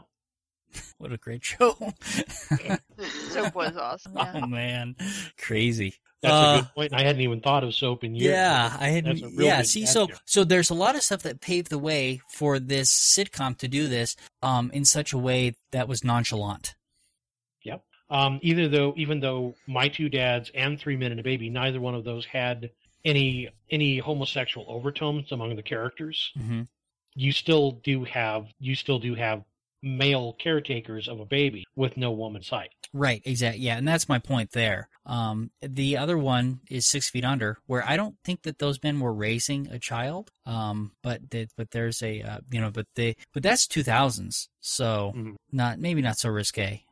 [0.99, 1.77] what a great show.
[3.29, 4.17] Soap was awesome.
[4.17, 4.33] Yeah.
[4.35, 4.95] oh man,
[5.39, 5.95] crazy.
[6.23, 6.95] That's Uh, a good point.
[6.95, 8.33] I hadn't even thought of Soap in years.
[8.33, 9.05] Yeah, I had.
[9.05, 10.17] That's a Yeah, see, so there.
[10.25, 13.89] so there's a lot of stuff that paved the way for this sitcom to do
[13.89, 16.75] this, um, in such a way that was nonchalant.
[17.63, 17.85] Yep.
[18.11, 21.81] Um, either though, even though my two dads and Three Men and a Baby, neither
[21.81, 22.71] one of those had
[23.05, 26.33] any any homosexual overtones among the characters.
[26.37, 26.63] hmm
[27.15, 29.43] You still do have you still do have
[29.83, 32.71] male caretakers of a baby with no woman sight.
[32.93, 33.63] Right, exactly.
[33.63, 34.89] Yeah, and that's my point there.
[35.07, 38.99] Um, the other one is Six Feet Under, where I don't think that those men
[38.99, 40.31] were raising a child.
[40.45, 44.49] Um, but they, but there's a uh, you know, but they but that's two thousands,
[44.61, 45.37] so Mhm.
[45.53, 46.83] not maybe not so risque.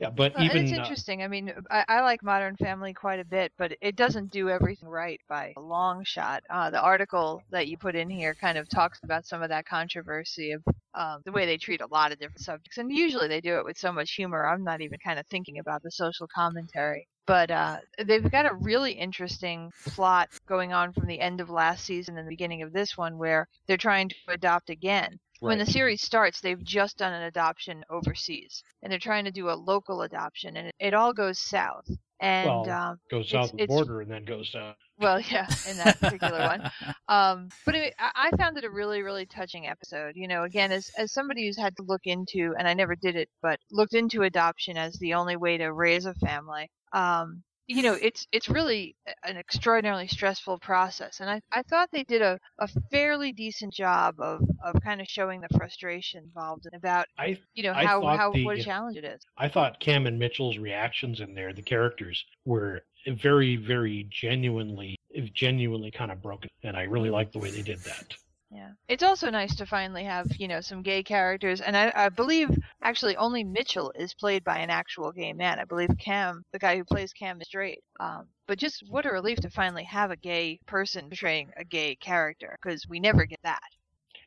[0.00, 1.22] Yeah, but Well, even it's uh, interesting.
[1.22, 4.88] I mean, I, I like Modern Family quite a bit, but it doesn't do everything
[4.88, 6.42] right by a long shot.
[6.48, 9.66] Uh, the article that you put in here kind of talks about some of that
[9.66, 10.62] controversy of
[10.94, 13.64] um, the way they treat a lot of different subjects, and usually they do it
[13.64, 14.46] with so much humor.
[14.46, 17.06] I'm not even kind of thinking about the social commentary.
[17.26, 21.84] But uh, they've got a really interesting plot going on from the end of last
[21.84, 25.66] season and the beginning of this one, where they're trying to adopt again when the
[25.66, 30.02] series starts, they've just done an adoption overseas, and they're trying to do a local
[30.02, 31.88] adoption, and it, it all goes south.
[32.22, 34.74] And Well, um, goes south of the border and then goes down.
[34.98, 36.70] Well, yeah, in that particular one.
[37.08, 40.12] Um, but I found it a really, really touching episode.
[40.14, 43.16] You know, again, as as somebody who's had to look into, and I never did
[43.16, 46.70] it, but looked into adoption as the only way to raise a family.
[46.92, 52.02] Um, you know, it's it's really an extraordinarily stressful process, and I, I thought they
[52.02, 56.74] did a, a fairly decent job of, of kind of showing the frustration involved and
[56.74, 59.20] about I you know I how how the- what a challenge it is.
[59.38, 64.96] I thought Cam and Mitchell's reactions in there, the characters, were very, very genuinely,
[65.32, 68.14] genuinely kind of broken, and I really liked the way they did that.
[68.50, 68.72] Yeah.
[68.88, 71.60] It's also nice to finally have, you know, some gay characters.
[71.60, 72.50] And I, I believe
[72.82, 75.58] actually only Mitchell is played by an actual gay man.
[75.60, 77.82] I believe Cam, the guy who plays Cam, is straight.
[78.00, 81.94] Um, but just what a relief to finally have a gay person portraying a gay
[81.96, 83.62] character because we never get that.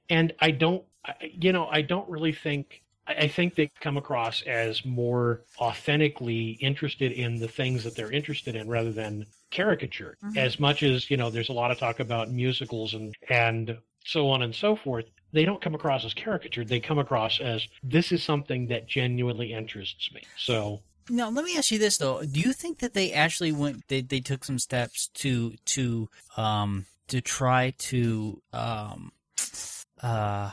[0.09, 0.83] and I don't,
[1.21, 2.81] you know, I don't really think.
[3.07, 8.11] I I think they come across as more authentically interested in the things that they're
[8.11, 10.17] interested in rather than caricature.
[10.23, 10.35] Mhm.
[10.35, 14.29] As much as you know, there's a lot of talk about musicals and and so
[14.29, 15.05] on and so forth.
[15.31, 16.67] They don't come across as caricatured.
[16.67, 20.21] They come across as this is something that genuinely interests me.
[20.37, 23.87] So Now, let me ask you this though: Do you think that they actually went?
[23.87, 29.11] They they took some steps to to um to try to um
[30.01, 30.51] uh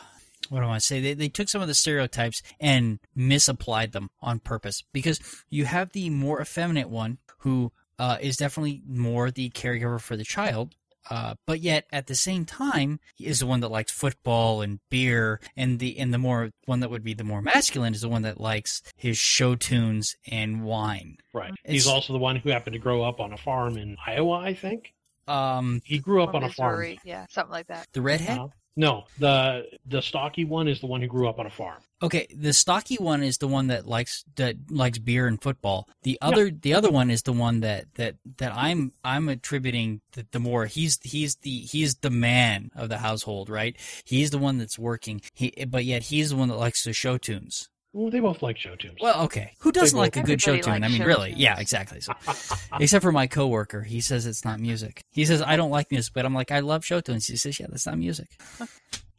[0.49, 1.01] what do I want to say?
[1.01, 5.93] They they took some of the stereotypes and misapplied them on purpose because you have
[5.93, 10.75] the more effeminate one who uh, is definitely more the caregiver for the child.
[11.11, 14.79] Uh, but yet at the same time he is the one that likes football and
[14.90, 18.09] beer and the and the more one that would be the more masculine is the
[18.09, 22.51] one that likes his show tunes and wine right, It's- he's also the one who
[22.51, 24.38] happened to grow up on a farm in Iowa.
[24.38, 24.94] I think
[25.29, 26.79] um he grew up Or on a farm.
[26.79, 26.99] Missouri.
[27.05, 27.87] Yeah, something like that.
[27.92, 28.49] the redhead Uh,
[28.81, 31.81] no, the the stocky one is the one who grew up on a farm.
[32.03, 35.87] okay the stocky one is the one that likes that likes beer and football.
[36.03, 40.27] The other the other one is the one that that that i'm i'm attributing the,
[40.31, 43.77] the more he's he's the he's the man of the household right?
[44.05, 45.21] He's the one that's working.
[45.35, 48.57] He but yet he's the one that likes the show tunes Well, they both like
[48.57, 48.98] show tunes.
[49.00, 51.40] well okay who doesn't both- like a good show tune i mean really tunes.
[51.40, 52.12] yeah exactly so
[52.81, 56.12] except for my coworker he says it's not music he says i don't like music
[56.14, 58.29] but i'm like i love show tunes he says yeah that's not music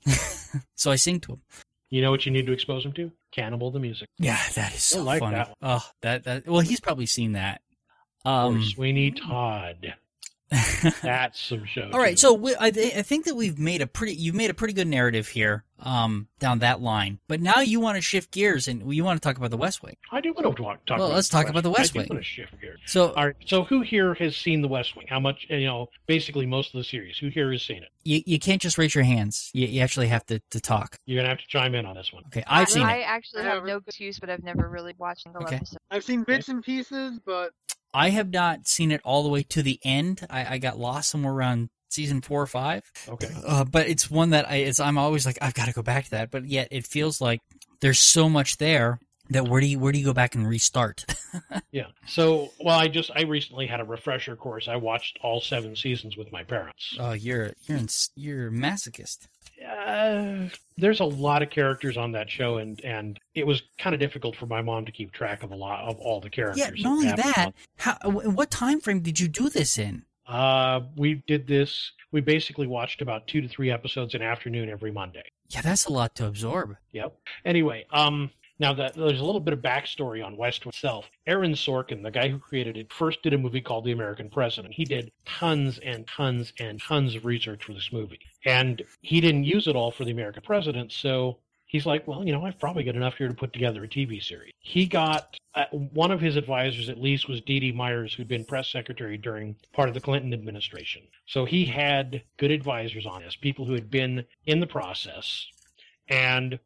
[0.75, 1.41] so i sing to him
[1.89, 3.11] You know what you need to expose him to?
[3.33, 4.07] Cannibal the music.
[4.17, 5.35] Yeah, that is so I like funny.
[5.35, 7.59] that Oh, that that well, he's probably seen that.
[8.25, 9.93] or Um, Sweeney Todd.
[11.01, 11.89] That's some show.
[11.93, 12.21] all right, tunes.
[12.21, 14.73] so we, I, th- I think that we've made a pretty you've made a pretty
[14.73, 17.19] good narrative here, um, down that line.
[17.29, 19.81] But now you want to shift gears and you want to talk about the West
[19.81, 19.95] Wing.
[20.11, 22.07] I do want to talk, talk Well, about let's talk about the West I Wing.
[22.07, 22.79] do want to shift gears.
[22.85, 23.35] So All right.
[23.45, 25.07] So who here has seen the West Wing?
[25.09, 25.45] How much?
[25.49, 27.17] You know, basically most of the series.
[27.17, 27.89] Who here has seen it?
[28.03, 29.51] you, you can't just raise your hands.
[29.53, 30.97] You, you actually have to, to talk.
[31.05, 32.23] You're gonna have to chime in on this one.
[32.27, 33.03] Okay, I've I, seen I it.
[33.03, 33.69] actually I have haven't.
[33.69, 35.55] no excuse, but I've never really watched the Okay.
[35.57, 35.77] episode.
[35.89, 37.51] I've seen bits and pieces, but
[37.93, 40.25] I have not seen it all the way to the end.
[40.29, 42.83] I, I got lost somewhere around season four or five.
[43.07, 43.29] Okay.
[43.45, 46.05] Uh, but it's one that I it's I'm always like I've got to go back
[46.05, 46.31] to that.
[46.31, 47.41] But yet it feels like
[47.81, 48.99] there's so much there
[49.31, 51.05] that where do you where do you go back and restart?
[51.71, 51.85] Yeah.
[52.05, 54.67] So, well, I just I recently had a refresher course.
[54.67, 56.97] I watched all seven seasons with my parents.
[56.99, 59.27] oh, you're you're in, you're a masochist.
[59.65, 64.01] Uh, there's a lot of characters on that show, and and it was kind of
[64.01, 66.59] difficult for my mom to keep track of a lot of all the characters.
[66.59, 70.03] Yeah, not only that, how what time frame did you do this in?
[70.27, 71.91] Uh, we did this.
[72.11, 75.23] We basically watched about two to three episodes an afternoon every Monday.
[75.49, 76.75] Yeah, that's a lot to absorb.
[76.91, 77.15] Yep.
[77.45, 81.09] Anyway, um, now there's a little bit of backstory on West Wing itself.
[81.25, 84.73] Aaron Sorkin, the guy who created it, first did a movie called The American President.
[84.73, 89.45] He did tons and tons and tons of research for this movie, and he didn't
[89.45, 90.91] use it all for The American President.
[90.91, 93.87] So he's like, well, you know, I've probably got enough here to put together a
[93.87, 94.53] TV series.
[94.59, 98.45] He got uh, one of his advisors, at least, was Dee Dee Myers, who'd been
[98.45, 101.01] press secretary during part of the Clinton administration.
[101.25, 105.47] So he had good advisors on this, people who had been in the process,
[106.07, 106.59] and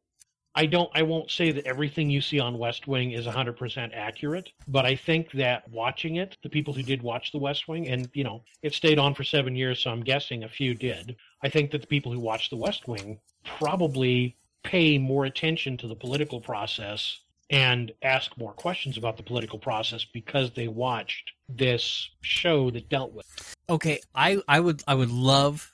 [0.56, 4.52] I don't I won't say that everything you see on West Wing is 100% accurate,
[4.68, 8.10] but I think that watching it, the people who did watch the West Wing and
[8.14, 11.16] you know, it stayed on for 7 years so I'm guessing a few did.
[11.44, 15.88] I think that the people who watched the West Wing probably pay more attention to
[15.88, 22.10] the political process and ask more questions about the political process because they watched this
[22.22, 23.56] show that dealt with.
[23.70, 25.72] Okay, I I would I would love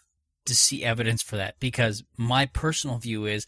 [0.52, 3.46] to see evidence for that because my personal view is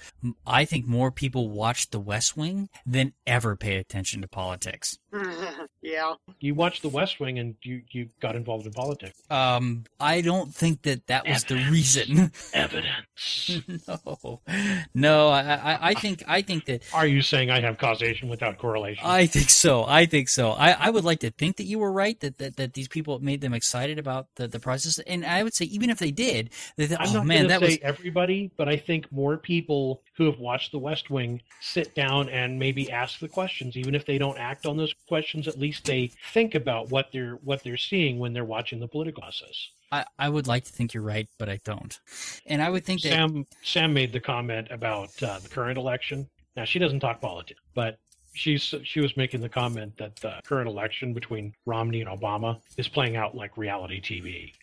[0.47, 4.97] I think more people watch The West Wing than ever pay attention to politics.
[5.81, 6.13] yeah.
[6.39, 9.21] You watched The West Wing and you, you got involved in politics.
[9.29, 12.31] Um, I don't think that that was the reason.
[12.53, 13.59] Evidence.
[13.85, 14.41] no,
[14.93, 18.57] no, I, I, I think I think that Are you saying I have causation without
[18.57, 19.05] correlation?
[19.05, 19.83] I think so.
[19.85, 20.51] I think so.
[20.51, 23.19] I, I would like to think that you were right that, that, that these people
[23.19, 24.99] made them excited about the, the process.
[24.99, 27.47] And I would say even if they did, they thought, I'm oh not man, going
[27.49, 31.09] that to say was everybody, but I think more people who have watched The West
[31.09, 34.93] Wing sit down and maybe ask the questions, even if they don't act on those
[35.07, 35.47] questions.
[35.47, 39.23] At least they think about what they're what they're seeing when they're watching the political
[39.23, 39.69] process.
[39.91, 41.99] I, I would like to think you're right, but I don't.
[42.45, 46.29] And I would think that Sam Sam made the comment about uh, the current election.
[46.55, 47.99] Now she doesn't talk politics, but
[48.33, 52.87] she's she was making the comment that the current election between Romney and Obama is
[52.87, 54.53] playing out like reality TV,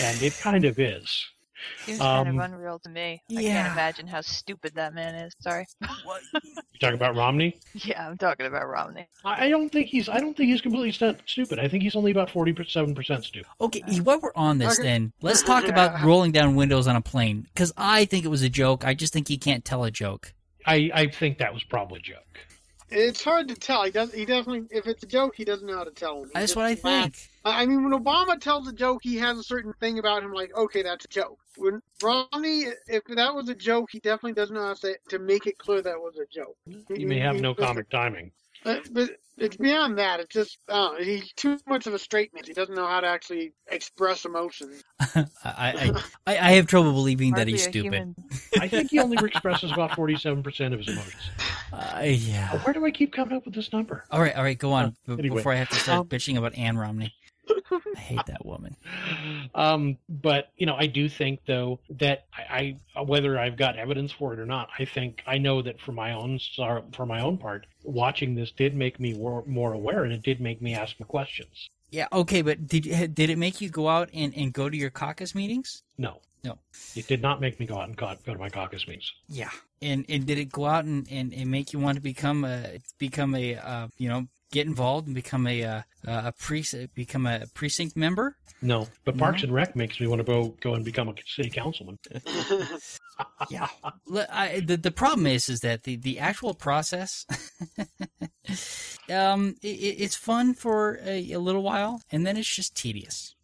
[0.00, 1.26] and it kind of is.
[1.86, 3.22] Seems kind of Um, unreal to me.
[3.30, 3.62] I yeah.
[3.62, 5.32] can't imagine how stupid that man is.
[5.40, 5.66] Sorry.
[6.72, 7.60] You talking about Romney?
[7.74, 9.06] yeah, I'm talking about Romney.
[9.24, 10.08] I I don't think he's.
[10.08, 11.60] I don't think he's completely stu- stupid.
[11.60, 13.46] I think he's only about forty-seven percent stupid.
[13.60, 14.88] Okay, while we're on this, Okay.
[14.88, 18.42] then let's talk about rolling down windows on a plane because I think it was
[18.42, 18.84] a joke.
[18.84, 20.34] I just think he can't tell a joke.
[20.66, 22.38] I, I think that was probably a joke.
[22.94, 23.84] It's hard to tell.
[23.84, 24.12] He does.
[24.12, 24.64] He definitely.
[24.70, 26.30] If it's a joke, he doesn't know how to tell them.
[26.34, 27.16] He That's what I think.
[27.44, 30.32] I I mean, when Obama tells a joke, he has a certain thing about him,
[30.32, 31.38] like, okay, that's a joke.
[31.56, 35.18] When Romney, if that was a joke, he definitely doesn't know how to say to
[35.18, 36.56] make it clear that was a joke.
[36.94, 38.30] He may have no comic timing.
[38.64, 40.20] But, but it's beyond that.
[40.20, 42.44] It's just uh, he's too much of a straight man.
[42.46, 44.82] He doesn't know how to actually express emotions.
[45.00, 48.14] I, I, I, I have trouble believing that he's stupid.
[48.60, 51.22] I think he only expresses about forty-seven percent of his emotions.
[51.72, 52.58] Uh, yeah.
[52.58, 54.04] Where do I keep coming up with this number?
[54.10, 56.36] All right, all right, go on b- anyway, before I have to start um, bitching
[56.36, 57.14] about Ann Romney.
[57.96, 58.76] I hate that woman.
[59.54, 64.12] Um, but you know, I do think though that I, I whether I've got evidence
[64.12, 66.38] for it or not, I think I know that for my own
[66.92, 70.40] for my own part, watching this did make me more, more aware, and it did
[70.40, 71.70] make me ask more questions.
[71.90, 74.90] Yeah, okay, but did did it make you go out and, and go to your
[74.90, 75.82] caucus meetings?
[75.98, 76.58] No, No.
[76.96, 79.12] it did not make me go out and go, go to my caucus meetings.
[79.28, 79.50] Yeah.
[79.82, 82.78] And and did it go out and, and, and make you want to become a
[82.98, 87.46] become a uh, you know get involved and become a uh, a precinct become a
[87.54, 88.36] precinct member?
[88.60, 89.24] No, but No?
[89.24, 91.98] Parks and Rec makes me want to go go and become a city councilman.
[93.50, 93.68] Yeah.
[94.30, 97.24] I, the the problem is is that the, the actual process,
[99.10, 103.34] um, it, it's fun for a, a little while and then it's just tedious.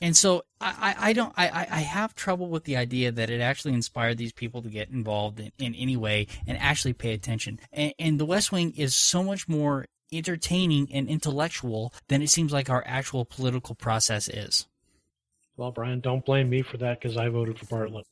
[0.00, 3.40] And so I, I don't I, I- I have trouble with the idea that it
[3.40, 7.58] actually inspired these people to get involved in, in any way and actually pay attention.
[7.72, 12.52] And, and the West Wing is so much more entertaining and intellectual than it seems
[12.52, 14.66] like our actual political process is.
[15.56, 18.04] Well, Brian, don't blame me for that because I voted for Bartlet.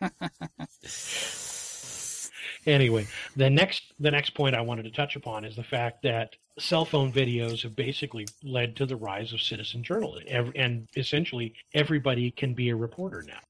[2.66, 3.06] Anyway,
[3.36, 6.84] the next the next point I wanted to touch upon is the fact that cell
[6.84, 12.54] phone videos have basically led to the rise of citizen journalism, and essentially everybody can
[12.54, 13.40] be a reporter now.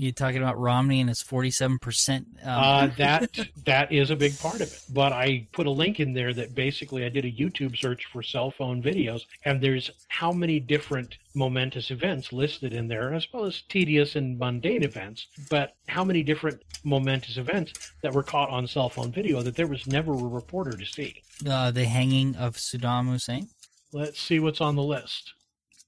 [0.00, 2.26] You talking about Romney and his forty-seven percent?
[2.42, 4.82] Um, Uh, that that is a big part of it.
[4.88, 8.22] But I put a link in there that basically I did a YouTube search for
[8.22, 13.44] cell phone videos, and there's how many different momentous events listed in there, as well
[13.44, 15.26] as tedious and mundane events.
[15.50, 19.66] But how many different momentous events that were caught on cell phone video that there
[19.66, 21.22] was never a reporter to see.
[21.46, 23.48] uh, the hanging of Saddam Hussein.
[23.92, 25.34] Let's see what's on the list.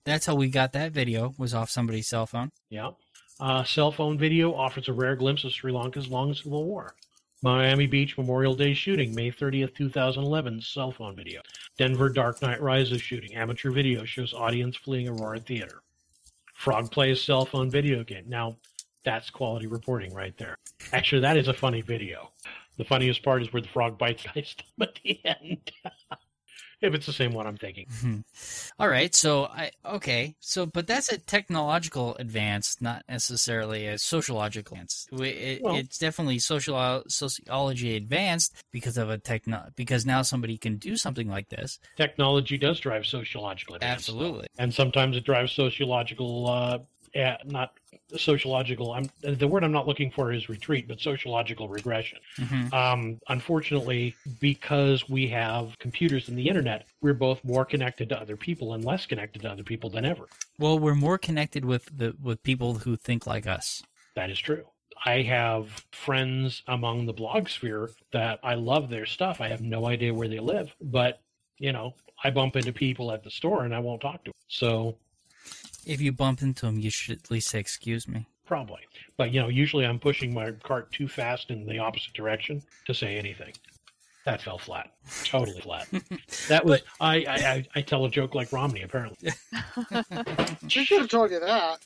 [0.04, 1.32] That's how we got that video.
[1.38, 2.50] Was off somebody's cell phone.
[2.68, 2.90] Yeah.
[3.42, 6.94] Uh, cell phone video offers a rare glimpse of Sri Lanka's long civil war.
[7.42, 11.40] Miami Beach Memorial Day shooting, May 30th, 2011, cell phone video.
[11.76, 15.82] Denver Dark Knight Rises shooting, amateur video shows audience fleeing Aurora Theater.
[16.54, 18.26] Frog plays cell phone video game.
[18.28, 18.58] Now,
[19.04, 20.54] that's quality reporting right there.
[20.92, 22.30] Actually, that is a funny video.
[22.76, 25.72] The funniest part is where the frog bites Ice Thumb at the end.
[26.82, 27.86] if it's the same one I'm thinking.
[27.90, 28.24] Mhm.
[28.78, 29.14] All right.
[29.14, 30.34] So I okay.
[30.40, 35.06] So but that's a technological advance, not necessarily a sociological advance.
[35.12, 40.76] It, Well- it's definitely social sociology advanced because of a techno because now somebody can
[40.76, 41.78] do something like this.
[41.96, 43.92] Technology does drive sociological advance.
[44.08, 44.46] Absolutely.
[44.58, 46.78] and sometimes it drives sociological uh
[47.44, 47.72] not
[48.16, 53.18] sociological i'm the word i'm not looking for is retreat but sociological regression hmm um
[53.28, 58.74] unfortunately because we have computers and the internet we're both more connected to other people
[58.74, 60.26] and less connected to other people than ever
[60.58, 63.82] Well, we're more connected with the with people who think like us.
[64.14, 64.64] that is true
[65.04, 69.40] I have friends among the blog sphere that I love their stuff.
[69.40, 71.20] I have no idea where they live, but
[71.58, 74.34] you know, I bump into people at the store and I won't talk to them.
[74.48, 74.98] So
[75.86, 78.80] If you bump into him, you should at least say, "Excuse me." Probably.
[79.16, 82.92] But, you know, usually I'm pushing my cart too fast in the opposite direction to
[82.92, 83.52] say anything.
[84.24, 84.90] That fell flat.
[85.24, 85.88] Totally flat.
[86.48, 89.30] That was, I, I, I, I tell a joke like Romney, apparently.
[90.68, 91.78] She should have told you that.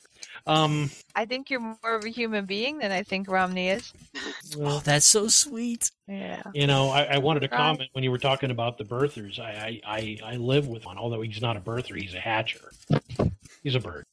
[0.45, 3.91] Um, I think you're more of a human being than I think Romney is.
[4.59, 5.91] Oh, that's so sweet.
[6.07, 6.41] Yeah.
[6.53, 7.57] you know, I, I wanted to Right.
[7.57, 9.39] comment when you were talking about the birthers.
[9.39, 12.71] I, I, I, I live with one, although he's not a birther, he's a hatcher.
[13.63, 14.05] He's a bird.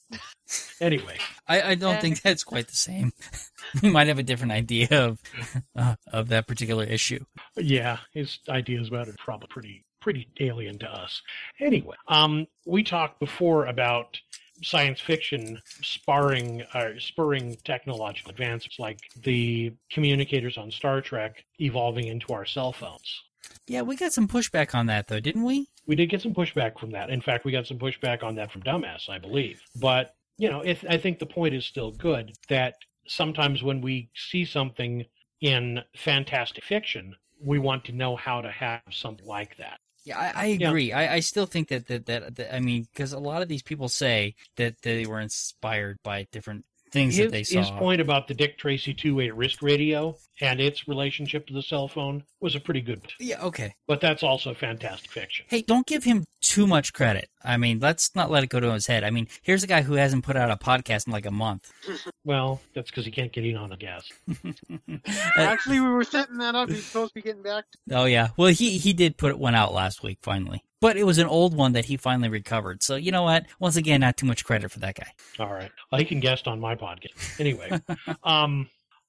[0.81, 1.17] Anyway,
[1.47, 3.13] I, I don't think that's quite the same.
[3.83, 5.19] we might have a different idea of
[5.77, 7.25] uh, of that particular issue.
[7.57, 11.23] yeah, his ideas about it are probably pretty pretty alien to us.
[11.61, 14.19] Anyway, um, we talked before about
[14.63, 22.33] science fiction sparring uh, spurring technological advances like the communicators on Star Trek evolving into
[22.33, 23.23] our cell phones.
[23.67, 25.69] Yeah, we got some pushback on that though, didn't we?
[25.87, 27.11] We did get some pushback from that.
[27.11, 29.61] In fact, we got some pushback on that from Dumbass, I believe.
[29.77, 32.75] But, you know, if, I think the point is still good that
[33.07, 35.05] sometimes when we see something
[35.41, 39.79] in fantastic fiction, we want to know how to have something like that.
[40.05, 40.69] Yeah, I, I Yeah.
[40.69, 40.93] agree.
[40.93, 43.63] I, I still think that that, that that I mean, because a lot of these
[43.63, 46.65] people say that they were inspired by different
[46.95, 47.59] things His, that they saw.
[47.59, 51.87] his point about the Dick Tracy two-way wrist radio and its relationship to the cell
[51.89, 53.11] phone was a pretty good, One.
[53.21, 53.75] Yeah, okay.
[53.87, 55.45] but that's also fantastic fiction.
[55.49, 57.29] Hey, don't give him too much credit.
[57.43, 59.05] I mean, let's not let it go to his head.
[59.05, 61.71] I mean, here's a guy who hasn't put out a podcast in like a month.
[62.27, 64.11] Well, that's because he can't get in on a gas.
[64.89, 64.99] Uh,
[65.37, 66.71] Actually, we were setting that up.
[66.71, 67.65] He's supposed to be getting back.
[67.89, 68.29] To, Oh yeah.
[68.39, 71.57] Well, he he did put one out last week finally, but it was an old
[71.57, 72.83] one that he finally recovered.
[72.83, 73.47] So you know what?
[73.59, 75.07] Once again, not too much credit for that guy.
[75.39, 75.73] All right.
[75.91, 77.41] Well, he can guest on my podcast.
[77.41, 77.81] Anyway,
[78.23, 78.69] um,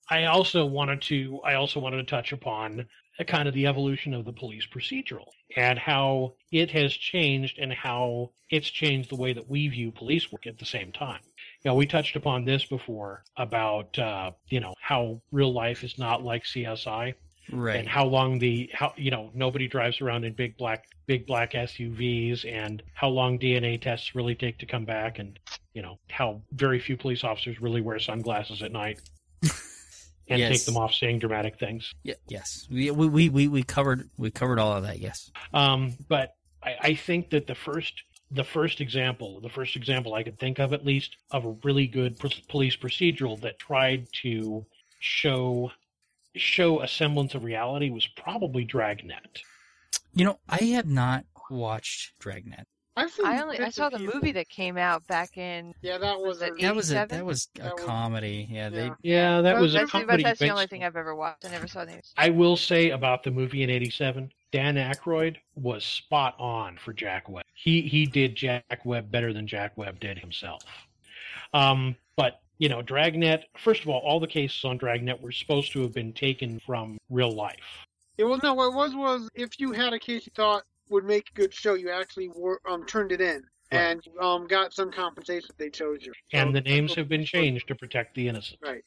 [0.10, 2.86] I also wanted to I also wanted to touch upon
[3.20, 7.74] a kind of the evolution of the police procedural and how it has changed and
[7.74, 11.20] how it's changed the way that we view police work at the same time.
[11.64, 15.98] You know, we touched upon this before about uh, you know how real life is
[15.98, 17.16] not like CSI
[17.52, 17.76] Right.
[17.78, 21.52] and how long the how you know nobody drives around in big black big black
[21.54, 25.38] SUVs and how long DNA tests really take to come back and
[25.74, 29.00] you know how very few police officers really wear sunglasses at night
[30.28, 30.52] and Yes.
[30.52, 31.94] take them off saying dramatic things.
[32.04, 32.68] Yeah, yes.
[32.72, 35.00] We, we we we covered we covered all of that.
[35.00, 35.32] Yes.
[35.54, 37.94] Um, but I, I think that the first
[38.32, 41.86] the first example, the first example I could think of at least of a really
[41.86, 42.18] good
[42.50, 44.66] police procedural that tried to
[45.00, 45.72] show
[46.36, 49.42] show a semblance of reality was probably Dragnet.
[50.14, 52.66] You know, I have not watched Dragnet.
[52.98, 54.14] I've I only I saw the pieces.
[54.16, 55.74] movie that came out back in.
[55.82, 56.40] Yeah, that was.
[56.40, 58.48] Was a- That was a that was a That was- comedy.
[58.50, 58.94] Yeah, they yeah.
[59.04, 60.24] Yeah, that That- was a That's, comedy.
[60.24, 61.44] that's the only thing I've ever watched.
[61.46, 62.02] I never saw the.
[62.16, 67.28] I will say about the movie in '87, Dan Aykroyd was spot on for Jack
[67.28, 67.44] Webb.
[67.54, 70.64] He he did Jack Webb better than Jack Webb did himself.
[71.54, 73.46] Um, but you know, Dragnet.
[73.58, 76.98] First of all, all the cases on Dragnet were supposed to have been taken from
[77.10, 77.86] real life.
[78.18, 78.54] It was no.
[78.54, 81.54] What it was was if you had a case you thought would make a good
[81.54, 83.82] show, you actually were, um turned it in Right.
[83.82, 86.14] and um got some compensation if they chose you.
[86.34, 88.60] And the names have been changed to protect the innocent.
[88.62, 88.84] Right.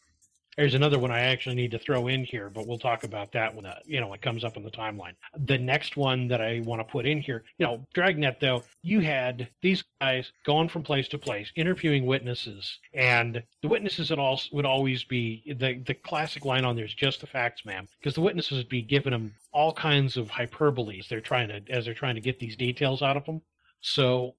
[0.58, 3.54] There's another one I actually need to throw in here, but we'll talk about that
[3.54, 5.14] when uh, you know it comes up on the timeline.
[5.46, 8.98] The next one that I want to put in here, you know, Dragnet though, you
[8.98, 14.40] had these guys going from place to place, interviewing witnesses, and the witnesses would all
[14.50, 18.16] would always be the the classic line on there is just the facts, ma'am, because
[18.16, 21.06] the witnesses would be giving them all kinds of hyperboles.
[21.06, 23.42] They're trying to as they're trying to get these details out of them.
[23.80, 24.34] So,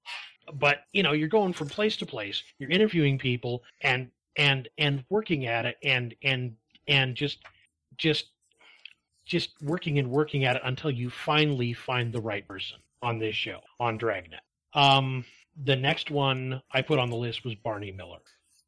[0.53, 5.03] but you know, you're going from place to place, you're interviewing people, and and and
[5.09, 6.55] working at it and and
[6.87, 7.39] and just
[7.97, 8.31] just
[9.25, 13.35] just working and working at it until you finally find the right person on this
[13.35, 14.39] show on Dragnet.
[14.73, 15.23] Um,
[15.65, 18.19] the next one I put on the list was Barney Miller.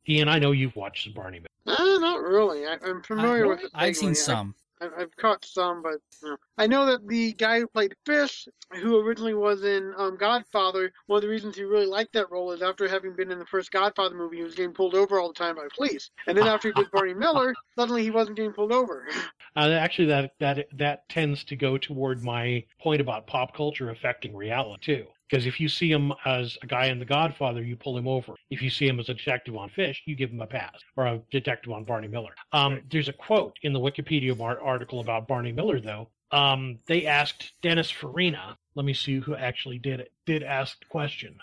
[0.08, 1.78] Ian, I know you've watched the Barney Miller.
[1.80, 2.68] Uh, not really.
[2.68, 3.72] I, I'm familiar with it.
[3.74, 4.54] I've seen some.
[4.82, 6.38] I've caught some, but you know.
[6.58, 11.18] I know that the guy who played Fish, who originally was in um, Godfather, one
[11.18, 13.72] of the reasons he really liked that role is after having been in the first
[13.72, 16.10] Godfather movie, he was getting pulled over all the time by police.
[16.28, 19.08] And then after he did Barney Miller, suddenly he wasn't getting pulled over.
[19.56, 24.36] Uh, actually, that that that tends to go toward my point about pop culture affecting
[24.36, 25.08] reality too.
[25.32, 28.34] Because if you see him as a guy in The Godfather, you pull him over.
[28.50, 31.08] If you see him as a detective on Fish, you give him a pass, or
[31.08, 32.34] a detective on Barney Miller.
[32.52, 36.10] Um, There's a quote in the Wikipedia article about Barney Miller, though.
[36.32, 38.58] Um, they asked Dennis Farina.
[38.76, 40.12] Let me see who actually did it.
[40.26, 41.38] Did ask the question.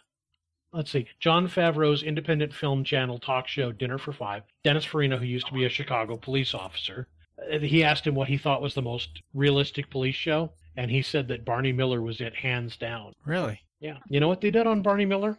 [0.70, 1.06] Let's see.
[1.18, 4.42] Jon Favreau's independent film channel talk show Dinner for Five.
[4.64, 7.08] Dennis Farina, who used to be a Chicago police officer,
[7.50, 11.00] uh, he asked him what he thought was the most realistic police show, and he
[11.00, 13.14] said that Barney Miller was it hands down.
[13.24, 13.62] Really?
[13.80, 13.98] Yeah.
[14.08, 15.38] You know what they did on Barney Miller?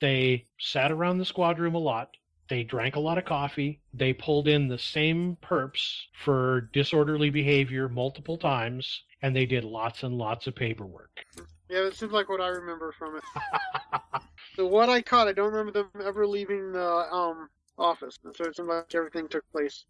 [0.00, 2.16] They sat around the squad room a lot.
[2.48, 3.80] They drank a lot of coffee.
[3.94, 10.02] They pulled in the same perps for disorderly behavior multiple times, and they did lots
[10.02, 11.24] and lots of paperwork.
[11.70, 13.24] Yeah, it seems like what I remember from it.
[14.56, 18.18] so what I caught, I don't remember them ever leaving the um office.
[18.34, 19.84] So it seems like everything took place.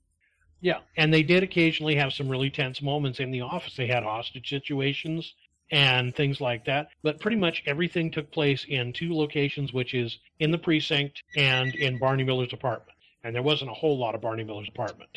[0.60, 3.74] Yeah, and they did occasionally have some really tense moments in the office.
[3.74, 5.34] They had hostage situations
[5.72, 6.88] and things like that.
[7.02, 11.74] But pretty much everything took place in two locations, which is in the precinct and
[11.74, 12.96] in Barney Miller's apartment.
[13.24, 15.10] And there wasn't a whole lot of Barney Miller's apartment.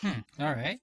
[0.00, 0.20] Hmm.
[0.40, 0.80] All right.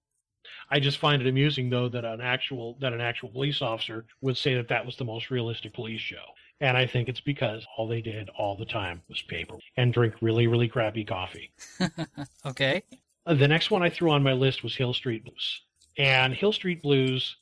[0.69, 4.37] I just find it amusing though that an actual that an actual police officer would
[4.37, 6.23] say that that was the most realistic police show.
[6.61, 10.15] And I think it's because all they did all the time was paper and drink
[10.21, 11.51] really really crappy coffee.
[12.45, 12.83] okay.
[13.25, 15.61] The next one I threw on my list was Hill Street Blues.
[15.97, 17.35] And Hill Street Blues,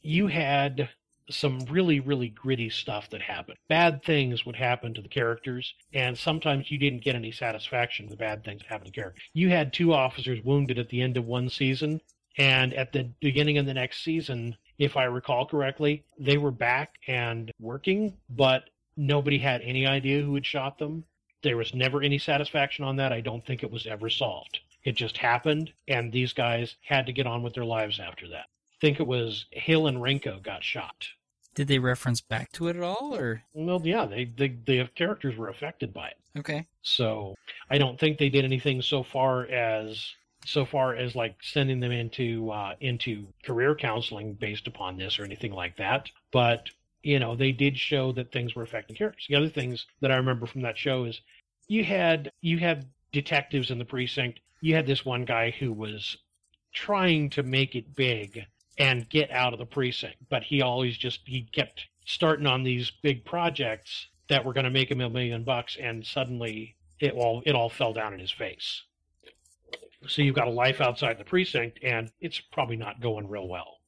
[0.00, 0.88] you had
[1.30, 3.58] some really, really gritty stuff that happened.
[3.68, 8.16] Bad things would happen to the characters, and sometimes you didn't get any satisfaction the
[8.16, 9.22] bad things that happened to characters.
[9.32, 12.00] You had two officers wounded at the end of one season,
[12.38, 16.94] and at the beginning of the next season, if I recall correctly, they were back
[17.06, 18.64] and working, but
[18.96, 21.04] nobody had any idea who had shot them.
[21.42, 23.12] There was never any satisfaction on that.
[23.12, 24.60] I don't think it was ever solved.
[24.84, 28.46] It just happened, and these guys had to get on with their lives after that.
[28.72, 31.06] I think it was Hill and Renko got shot.
[31.56, 35.36] Did they reference back to it at all, or Well, yeah, they, they the characters
[35.36, 36.38] were affected by it.
[36.38, 36.66] okay?
[36.82, 37.34] So
[37.70, 41.90] I don't think they did anything so far as so far as like sending them
[41.90, 46.10] into uh, into career counseling based upon this or anything like that.
[46.30, 46.68] But
[47.02, 49.26] you know, they did show that things were affecting characters.
[49.28, 51.20] The other things that I remember from that show is
[51.68, 54.40] you had you had detectives in the precinct.
[54.60, 56.18] You had this one guy who was
[56.72, 58.44] trying to make it big
[58.78, 62.90] and get out of the precinct, but he always just he kept starting on these
[63.02, 67.42] big projects that were going to make him a million bucks, and suddenly it all
[67.46, 68.82] it all fell down in his face.
[70.06, 73.78] So you've got a life outside the precinct, and it's probably not going real well.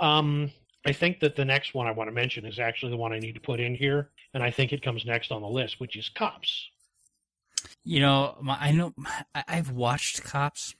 [0.00, 0.50] Um,
[0.86, 3.18] I think that the next one I want to mention is actually the one I
[3.18, 5.96] need to put in here, and I think it comes next on the list, which
[5.96, 6.70] is Cops.
[7.84, 8.94] You know, I know
[9.34, 10.74] I've watched Cops,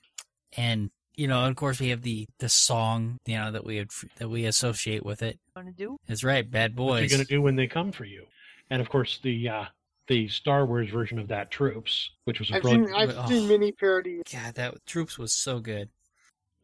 [0.56, 3.88] and you know, of course, we have the the song, you know, that we had,
[4.18, 5.38] that we associate with it.
[5.54, 5.98] Want to do?
[6.08, 6.88] It's right, Bad Boys.
[6.88, 8.24] What are you going to do when they come for you?
[8.70, 9.64] And of course, the uh,
[10.08, 12.88] the Star Wars version of that, Troops, which was a I've brilliant.
[12.88, 13.26] seen I've Oh.
[13.28, 14.22] seen many parodies.
[14.32, 15.88] God, that Troops was so good.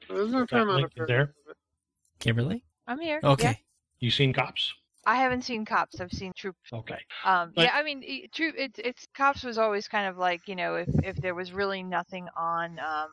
[0.09, 1.33] There's no fair that of there?
[2.19, 3.21] Kimberly, I'm here.
[3.25, 3.45] okay.
[3.49, 3.55] Yeah.
[4.01, 4.73] You seen Cops?
[5.07, 6.01] I haven't seen Cops.
[6.01, 6.55] I've seen Troop.
[6.73, 6.99] Okay.
[7.25, 8.55] Um, But- yeah, I mean, e- Troop.
[8.59, 11.83] It's it's Cops was always kind of like you know if if there was really
[11.83, 12.79] nothing on.
[12.79, 13.09] Um,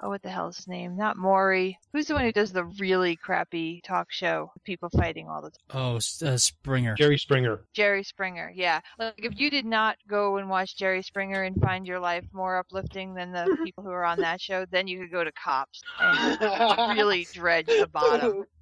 [0.00, 0.96] oh, what the hell is his name?
[0.96, 1.78] Not Maury.
[1.92, 4.50] Who's the one who does the really crappy talk show?
[4.54, 5.60] with People fighting all the time.
[5.74, 6.94] Oh, uh, Springer.
[6.94, 7.60] Jerry Springer.
[7.72, 8.52] Jerry Springer.
[8.54, 8.80] Yeah.
[8.98, 12.58] Like if you did not go and watch Jerry Springer and find your life more
[12.58, 15.82] uplifting than the people who are on that show, then you could go to Cops
[15.98, 18.44] and really dredge the bottom.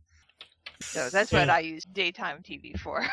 [0.93, 1.55] So that's what Yeah.
[1.55, 3.05] I use daytime TV for.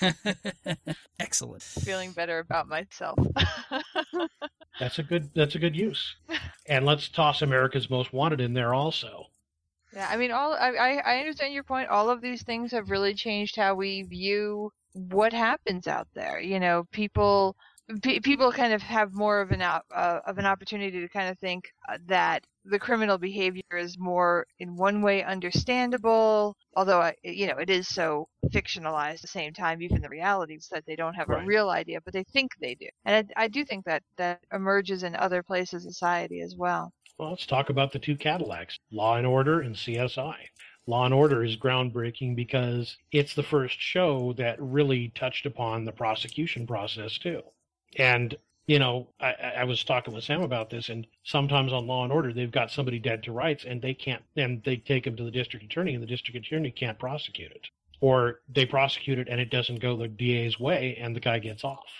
[1.18, 1.62] Excellent.
[1.84, 3.18] Feeling better about myself.
[4.78, 5.30] That's a good.
[5.34, 6.16] That's a good use.
[6.66, 9.30] And let's toss America's Most Wanted in there also.
[9.92, 11.88] yeah, I mean, all I, I I understand your point.
[11.88, 16.40] All of these things have really changed how we view what happens out there.
[16.40, 17.56] You know, people
[18.02, 21.72] people kind of have more of an uh, of an opportunity to kind of think
[21.88, 27.58] uh, that the criminal behavior is more in one way understandable although I, you know
[27.58, 31.14] it is so fictionalized at the same time even the reality is that they don't
[31.14, 31.38] have Right.
[31.38, 34.40] a real idea but they think they do and I, I do think that that
[34.52, 38.78] emerges in other places in society as well Well, let's talk about the two Cadillacs,
[38.92, 40.50] Law and Order and CSI.
[40.86, 45.92] Law and Order is groundbreaking because it's the first show that really touched upon the
[45.92, 47.42] prosecution process too.
[47.96, 48.36] And
[48.66, 52.12] you know, I, I was talking with Sam about this, and sometimes on Law and
[52.12, 55.24] Order, they've got somebody dead to rights, and they can't, and they take him to
[55.24, 57.68] the district attorney, and the district attorney can't prosecute it,
[58.00, 61.64] or they prosecute it and it doesn't go the DA's way, and the guy gets
[61.64, 61.90] off.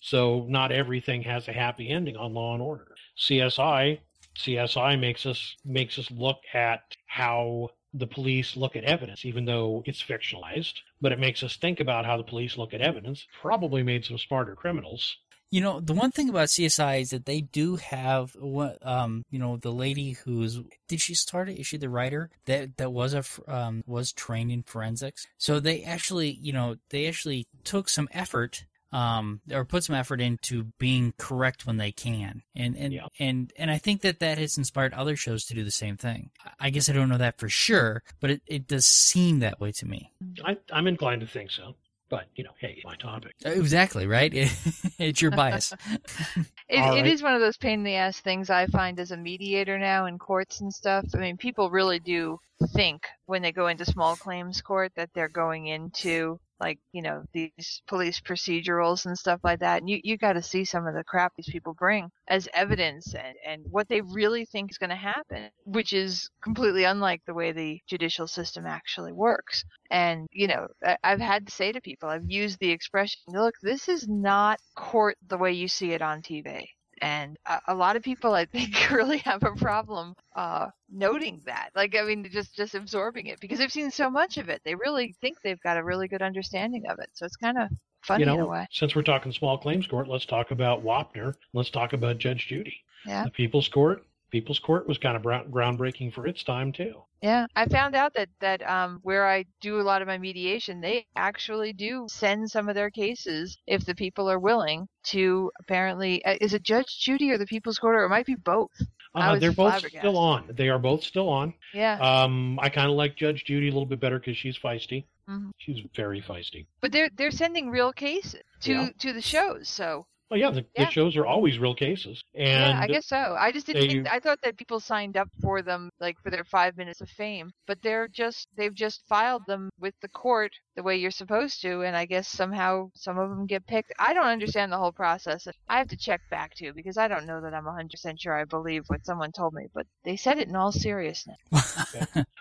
[0.00, 2.94] So not everything has a happy ending on Law and Order.
[3.18, 3.98] CSI
[4.36, 9.84] CSI makes us makes us look at how the police look at evidence, even though
[9.86, 10.74] it's fictionalized.
[11.00, 13.26] But it makes us think about how the police look at evidence.
[13.40, 15.18] Probably made some smarter criminals.
[15.54, 19.38] You know, the one thing about CSI is that they do have what um, you
[19.38, 21.60] know, the lady who's did she start it?
[21.60, 25.28] Is she the writer that that was a um was trained in forensics?
[25.38, 30.20] So they actually, you know, they actually took some effort um or put some effort
[30.20, 32.42] into being correct when they can.
[32.56, 33.06] And and Yeah.
[33.20, 36.30] and and I think that that has inspired other shows to do the same thing.
[36.58, 39.70] I- guess I don't know that for sure, but it, it does seem that way
[39.70, 40.10] to me.
[40.44, 41.76] I, I'm inclined to think so.
[42.14, 43.34] But you know, hey, my topic.
[43.44, 44.32] Exactly right.
[45.00, 45.72] it's your bias.
[46.66, 47.06] It, it right.
[47.06, 50.06] is one of those pain in the ass things I find as a mediator now
[50.06, 51.04] in courts and stuff.
[51.14, 52.38] I mean, people really do
[52.72, 57.22] think when they go into small claims court that they're going into like you know
[57.34, 60.94] these police procedurals and stuff like that and you, you got to see some of
[60.94, 64.88] the crap these people bring as evidence and, and what they really think is going
[64.88, 69.62] to happen which is completely unlike the way the judicial system actually works.
[69.90, 73.54] And you know I, i've had to say to people i've used the expression look
[73.62, 76.64] this is not court the way you see it on tv
[77.04, 81.68] and a, a lot of people i think really have a problem uh noting that
[81.76, 84.74] like i mean just just absorbing it because they've seen so much of it they
[84.74, 87.68] really think they've got a really good understanding of it so it's kind of
[88.02, 90.84] funny you in a know, way since we're talking small claims court, let's talk about
[90.84, 91.34] Wapner.
[91.52, 92.74] Let's talk about Judge Judy.
[93.06, 93.24] Yeah.
[93.24, 94.04] The People's Court.
[94.30, 97.02] People's Court was kind of groundbreaking for its time too.
[97.22, 100.80] Yeah, I found out that that um, where I do a lot of my mediation,
[100.80, 105.50] they actually do send some of their cases if the people are willing to.
[105.60, 108.70] Apparently, uh, is it Judge Judy or the People's Court, or it might be both?
[109.14, 110.50] Uh, they're both still on.
[110.52, 111.54] They are both still on.
[111.72, 115.04] Yeah, Um, I kind of like Judge Judy a little bit better because she's feisty.
[115.30, 115.52] Mhm.
[115.56, 116.66] She's very feisty.
[116.80, 118.88] but they're they're sending real cases to Yeah.
[118.98, 120.86] to the shows, so Oh yeah, the, Yeah.
[120.86, 123.36] the shows are always real cases, and yeah, I guess so.
[123.38, 124.10] I just didn't they- think.
[124.10, 127.50] I thought that people signed up for them like for their five minutes of fame,
[127.66, 131.82] but they're just they've just filed them with the court the way you're supposed to,
[131.82, 133.92] and I guess somehow some of them get picked.
[133.98, 135.46] I don't understand the whole process.
[135.68, 138.44] I have to check back to because I don't know that I'm 100% sure I
[138.44, 141.36] believe what someone told me, but they said it in all seriousness.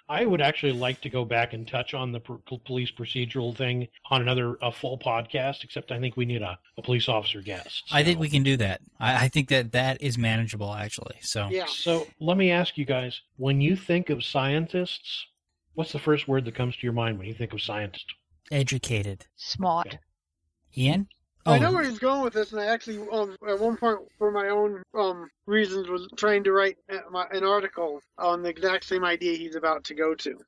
[0.09, 2.33] I would actually like to go back and touch on the pr-
[2.65, 5.63] police procedural thing on another a full podcast.
[5.63, 7.72] Except I think we need a, a police officer guest.
[7.91, 8.81] I think we can do that.
[8.99, 11.17] I, I think that that is manageable actually.
[11.21, 11.65] So Yeah.
[11.65, 15.25] So let me ask you guys: when you think of scientists,
[15.73, 18.05] what's the first word that comes to your mind when you think of scientist?
[18.51, 19.25] educated.
[19.35, 19.87] Smart.
[19.87, 19.99] Okay.
[20.77, 21.07] Ian.
[21.45, 23.99] I Oh, know where he's going with this, and I actually, um, at one point,
[24.17, 26.99] for my own um reasons, was trying to write uh,
[27.31, 30.39] an article on the exact same idea he's about to go to.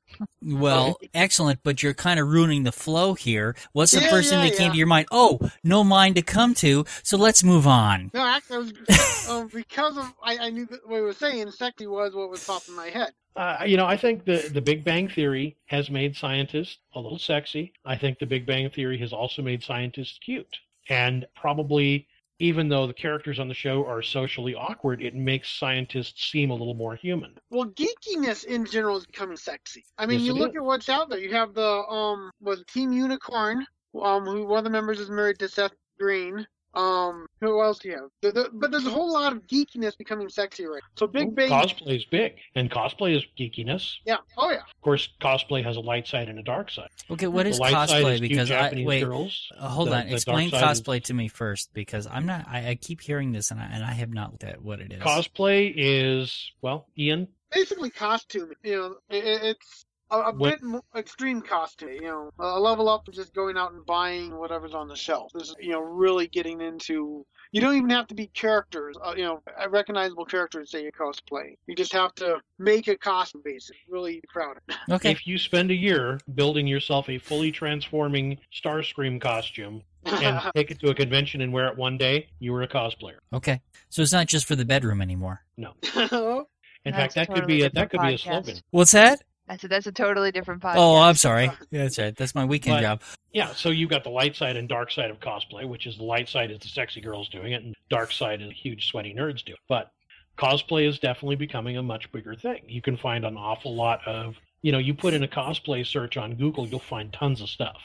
[0.42, 3.56] Well, excellent, but you're kind of ruining the flow here.
[3.72, 5.08] What's the Yeah, first thing yeah, that came to your mind?
[5.10, 8.12] Oh, no mind to come to, so let's move on.
[8.12, 8.72] No, actually, I was
[9.24, 11.50] um, because of I, I knew what he was saying.
[11.52, 13.12] Sexy was what was popping in my head.
[13.36, 17.18] Uh, you know, I think the the Big Bang Theory has made scientists a little
[17.18, 17.72] sexy.
[17.84, 20.56] I think the Big Bang Theory has also made scientists cute,
[20.88, 22.08] and probably.
[22.38, 26.54] Even though the characters on the show are socially awkward, it makes scientists seem a
[26.54, 27.34] little more human.
[27.48, 29.86] Well, geekiness in general is becoming sexy.
[29.96, 30.56] I mean, Yes, you look is.
[30.56, 31.18] at what's out there.
[31.18, 33.66] You have the um, was Team Unicorn,
[34.02, 36.46] um, who one of the members is married to Seth Green.
[36.76, 38.10] Um, who else do you have?
[38.20, 40.82] The, the, but there's a whole lot of geekiness becoming sexy right.
[40.96, 43.94] So Big Bang, Cosplay is big, and cosplay is geekiness.
[44.04, 44.58] yeah, oh yeah.
[44.58, 46.90] Of course, cosplay has a light side and a dark side.
[47.10, 48.12] Okay, what is the light side cosplay?
[48.14, 49.48] is cute Because I wait, girls.
[49.58, 50.06] uh, hold The- on.
[50.08, 52.46] the Explain side is- cosplay to me first, because I'm not.
[52.46, 54.92] I, I keep hearing this, and I and I have not looked at what it
[54.92, 55.00] is.
[55.00, 57.28] Cosplay is well, Ian.
[57.52, 58.50] Basically, costume.
[58.62, 61.90] You know, it, it- it's a, a What- bit more extreme costume.
[61.90, 65.32] You know, a level up from just going out and buying whatever's on the shelf.
[65.34, 67.24] This is you know really getting into.
[67.52, 70.70] You don't even have to be characters, uh, you know, a recognizable characters.
[70.72, 71.56] Say you cosplay.
[71.66, 73.80] You just have to make a costume, basically.
[73.88, 74.62] Really crowded.
[74.90, 75.10] Okay.
[75.10, 80.78] If you spend a year building yourself a fully transforming Starscream costume and take it
[80.80, 83.18] to a convention and wear it one day, you were a cosplayer.
[83.32, 83.60] Okay.
[83.88, 85.40] So it's not just for the bedroom anymore.
[85.56, 85.72] No.
[86.84, 88.56] In That's fact, that could be a, that different could be a slogan.
[88.70, 89.22] What's that?
[89.48, 90.76] I said that's a totally different podcast.
[90.76, 91.44] Oh, I'm sorry.
[91.70, 92.16] Yeah, that's right.
[92.16, 93.02] That's my weekend But- job.
[93.32, 96.04] Yeah, so you've got the light side and dark side of cosplay, which is the
[96.04, 99.44] light side is the sexy girls doing it, and dark side is huge sweaty nerds
[99.44, 99.58] do it.
[99.68, 99.90] But
[100.38, 102.62] cosplay is definitely becoming a much bigger thing.
[102.66, 106.16] You can find an awful lot of, you know, you put in a cosplay search
[106.16, 107.82] on Google, you'll find tons of stuff.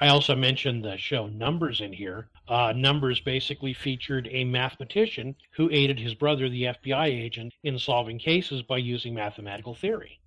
[0.00, 2.28] I also mentioned the show Numbers in here.
[2.48, 8.18] Uh, Numbers basically featured a mathematician who aided his brother, the FBI agent, in solving
[8.18, 10.18] cases by using mathematical theory.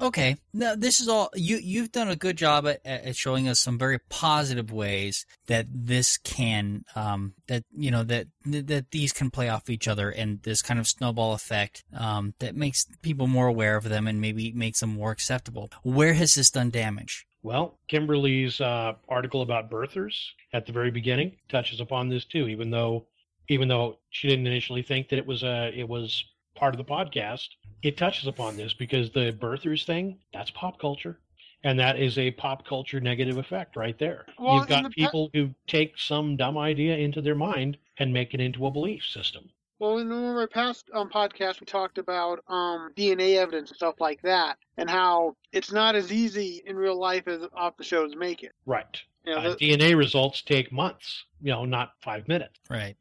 [0.00, 0.36] Okay.
[0.52, 1.56] Now this is all you.
[1.56, 6.18] You've done a good job at, at showing us some very positive ways that this
[6.18, 10.62] can, um, that you know that that these can play off each other, and this
[10.62, 14.80] kind of snowball effect um, that makes people more aware of them and maybe makes
[14.80, 15.70] them more acceptable.
[15.82, 17.26] Where has this done damage?
[17.42, 20.14] Well, Kimberly's uh, article about birthers
[20.52, 23.06] at the very beginning touches upon this too, even though
[23.48, 26.24] even though she didn't initially think that it was uh, it was
[26.54, 27.48] part of the podcast.
[27.84, 31.18] It touches upon this because the birthers thing that's pop culture,
[31.64, 34.24] and that is a pop culture negative effect right there.
[34.38, 38.10] Well, You've got the pa- people who take some dumb idea into their mind and
[38.10, 39.50] make it into a belief system.
[39.78, 43.76] Well, in one of our past um, podcasts, we talked about um, DNA evidence and
[43.76, 47.84] stuff like that, and how it's not as easy in real life as off the
[47.84, 48.52] shows make it.
[48.64, 48.98] Right.
[49.26, 52.58] You know, Uh, the- DNA results take months, you know, not five minutes.
[52.70, 52.96] Right.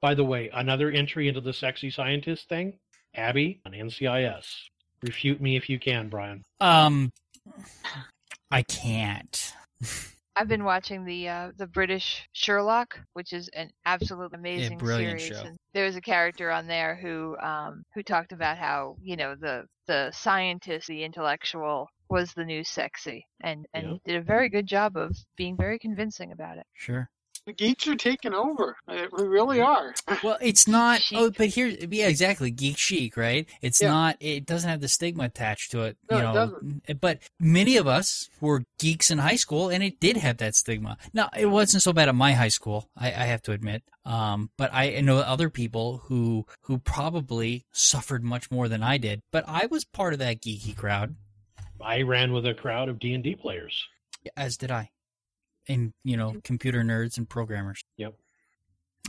[0.00, 2.80] By the way, another entry into the sexy scientist thing,
[3.14, 4.44] Abby on NCIS.
[5.02, 6.42] Refute me if you can, Brian.
[6.60, 7.12] Um,
[8.50, 9.54] I can't.
[10.36, 15.36] I've been watching the uh, the British Sherlock, which is an absolutely amazing brilliant series.
[15.38, 15.46] show.
[15.46, 19.34] And there was a character on there who um, who talked about how you know
[19.34, 23.96] the the scientist, the intellectual, was the new sexy, and and Yeah.
[24.04, 26.66] did a very good job of being very convincing about it.
[26.74, 27.10] Sure.
[27.46, 28.76] The geeks are taking over.
[28.86, 29.94] Uh, We really are.
[30.22, 31.00] Well, it's not.
[31.00, 31.18] Chic.
[31.22, 32.50] Oh, but here, yeah, exactly.
[32.50, 33.48] Geek chic, right?
[33.60, 33.88] It's Yeah.
[33.90, 34.16] not.
[34.20, 35.96] It doesn't have the stigma attached to it.
[36.10, 37.00] No, you it know, doesn't.
[37.00, 40.96] But many of us were geeks in high school, and it did have that stigma.
[41.12, 42.88] Now, it wasn't so bad at my high school.
[42.96, 43.82] I, I have to admit.
[44.04, 49.20] Um, but I know other people who who probably suffered much more than I did.
[49.30, 51.14] But I was part of that geeky crowd,
[51.80, 53.84] I ran with a crowd of D and D players.
[54.36, 54.90] as did I,
[55.68, 57.82] and you know, computer nerds and programmers.
[57.96, 58.14] Yep.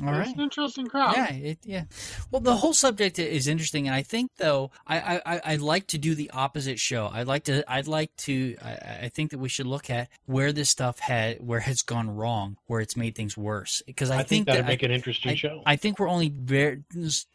[0.01, 0.35] All It's right.
[0.35, 1.15] an interesting crowd.
[1.15, 1.83] Yeah, it, yeah.
[2.31, 5.85] Well, the whole subject is interesting, and I think though I I I- I'd like
[5.87, 7.11] to do the opposite show.
[7.13, 8.71] I'd like to I'd like to I,
[9.03, 12.57] I think that we should look at where this stuff had where it's gone wrong,
[12.65, 13.83] where it's made things worse.
[13.85, 15.61] Because I, I, think, that'd that make I, an interesting I, show.
[15.63, 16.83] I think we're only very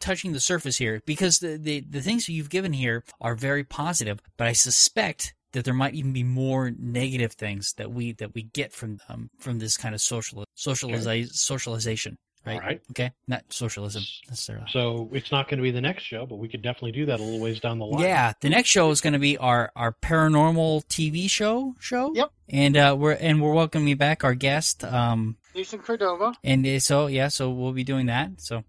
[0.01, 3.63] touching the surface here because the, the the things that you've given here are very
[3.63, 8.33] positive, but I suspect that there might even be more negative things that we that
[8.33, 12.17] we get from um, from this kind of social socializa- socialization.
[12.45, 12.55] Right.
[12.55, 12.81] All right.
[12.91, 13.11] Okay.
[13.27, 14.65] Not socialism necessarily.
[14.69, 17.19] So it's not going to be the next show, but we could definitely do that
[17.19, 18.01] a little ways down the line.
[18.01, 22.13] Yeah, the next show is going to be our our paranormal TV show show.
[22.15, 22.31] Yep.
[22.47, 24.83] And uh, we're and we're welcoming back our guest.
[24.85, 26.33] Um, Jason Cordova.
[26.43, 28.31] and uh, so yeah, so we'll be doing that.
[28.37, 28.63] So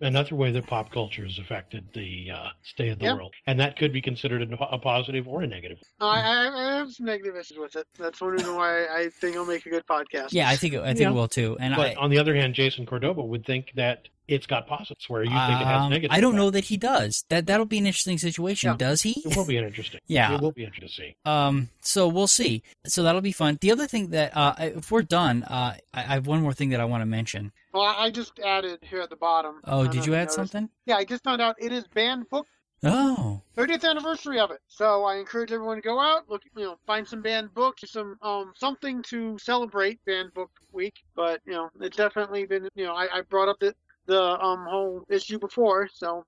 [0.00, 3.14] Another way that pop culture has affected the uh, state of the Yeah.
[3.14, 5.78] world, and that could be considered a, a positive or a negative.
[6.00, 7.86] No, I, I, I have some negative issues with it.
[7.98, 10.28] That's one reason why I think it'll make a good podcast.
[10.32, 11.10] yeah, I think I think Yeah.
[11.10, 11.56] it will too.
[11.60, 11.94] And But I.
[11.94, 15.60] on the other hand, Jason Cordova would think that it's got positives, where you think
[15.60, 16.14] it has um, negative.
[16.16, 17.24] I don't know that he does.
[17.30, 18.70] That that'll be an interesting situation.
[18.70, 18.76] Yeah.
[18.76, 19.22] Does he?
[19.24, 20.00] It will be an interesting.
[20.06, 20.34] Yeah.
[20.34, 21.16] it will be interesting to see.
[21.24, 22.62] Um, so we'll see.
[22.86, 23.58] So that'll be fun.
[23.60, 26.70] The other thing that, uh, if we're done, uh, I, I have one more thing
[26.70, 27.52] that I want to mention.
[27.72, 29.60] Well, I I just added here at the bottom.
[29.64, 30.36] Oh, did you add noticed.
[30.36, 30.68] something?
[30.86, 32.46] Yeah, I just found out it is banned book
[32.84, 34.60] Oh, 30th anniversary of it.
[34.68, 38.16] So I encourage everyone to go out, look, you know, find some banned books, some
[38.22, 40.94] um something to celebrate banned book week.
[41.16, 43.74] But you know, it's definitely been, you know, I, I brought up the
[44.08, 46.24] the um whole issue before, so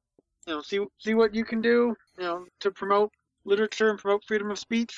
[0.47, 3.11] you know, see see what you can do, you know, to promote
[3.45, 4.95] literature and promote freedom of speech.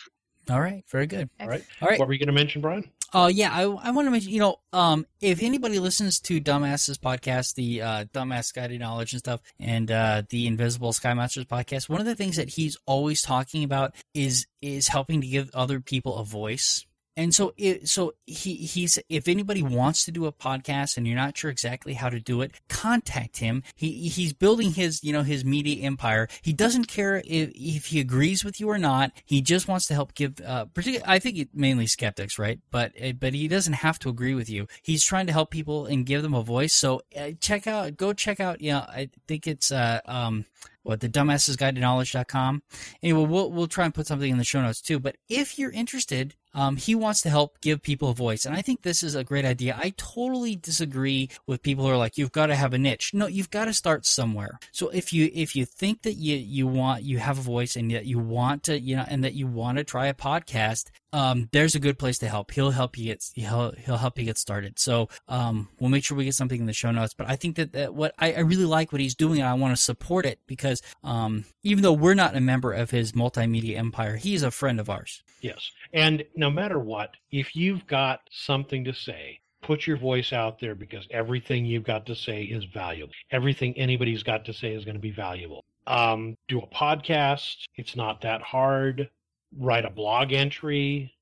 [0.50, 1.30] all right, very good.
[1.40, 1.64] All right.
[1.80, 1.98] All right.
[1.98, 2.90] What were you going to mention, Brian?
[3.14, 4.32] Oh yeah, I, I want to mention.
[4.32, 9.20] You know, um, if anybody listens to Dumbasses podcast, the uh, Dumbass Guided Knowledge and
[9.20, 13.20] stuff, and uh, the Invisible Sky Masters podcast, one of the things that he's always
[13.20, 16.86] talking about is is helping to give other people a voice.
[17.16, 21.16] And so, it, so he he's if anybody wants to do a podcast and you're
[21.16, 23.62] not sure exactly how to do it, contact him.
[23.74, 26.28] He he's building his you know his media empire.
[26.40, 29.12] He doesn't care if if he agrees with you or not.
[29.26, 30.40] He just wants to help give.
[30.40, 32.60] Uh, particularly, I think mainly skeptics, right?
[32.70, 34.66] But uh, but he doesn't have to agree with you.
[34.82, 36.72] He's trying to help people and give them a voice.
[36.72, 38.62] So uh, check out, go check out.
[38.62, 40.46] You know, I think it's uh um
[40.82, 42.60] what the dumbass's guide to knowledge.com
[43.02, 45.70] anyway we'll we'll try and put something in the show notes too but if you're
[45.70, 49.14] interested um, he wants to help give people a voice and i think this is
[49.14, 52.72] a great idea i totally disagree with people who are like you've got to have
[52.72, 56.14] a niche no you've got to start somewhere so if you if you think that
[56.14, 59.24] you you want you have a voice and that you want to you know and
[59.24, 62.50] that you want to try a podcast um, there's a good place to help.
[62.50, 64.78] He'll help you get he'll he'll help you get started.
[64.78, 67.14] So um, we'll make sure we get something in the show notes.
[67.14, 69.54] But I think that, that what I, I really like what he's doing, and I
[69.54, 73.76] want to support it because um, even though we're not a member of his multimedia
[73.76, 75.22] empire, he's a friend of ours.
[75.42, 75.70] Yes.
[75.92, 80.74] And no matter what, if you've got something to say, put your voice out there
[80.74, 83.12] because everything you've got to say is valuable.
[83.30, 85.64] Everything anybody's got to say is going to be valuable.
[85.86, 87.56] Um, do a podcast.
[87.76, 89.10] It's not that hard.
[89.58, 91.12] Write a blog entry.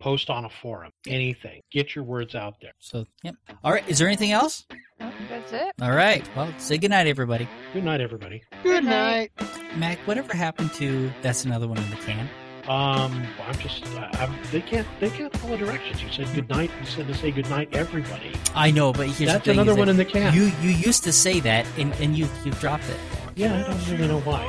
[0.00, 0.92] Post on a forum.
[1.08, 1.60] Anything.
[1.72, 2.72] Get your words out there.
[2.78, 3.34] So yep.
[3.64, 3.88] All right.
[3.88, 4.64] Is there anything else?
[4.98, 5.72] That's it.
[5.82, 6.28] All right.
[6.36, 7.48] Well, say goodnight, everybody.
[7.72, 8.42] Good night, everybody.
[8.62, 9.30] Good Good night.
[9.40, 9.76] night.
[9.76, 12.28] Mac, whatever happened to that's another one in the can?
[12.68, 13.86] Um, I'm just.
[13.96, 14.86] I, I'm, they can't.
[15.00, 16.02] They can't follow directions.
[16.02, 16.70] You said good night.
[16.80, 18.32] You said to say good night, everybody.
[18.54, 20.34] I know, but here's That's the thing: another one that in the can.
[20.34, 22.96] You you used to say that, and, and you you dropped it.
[23.36, 24.44] Yeah, I don't really know why.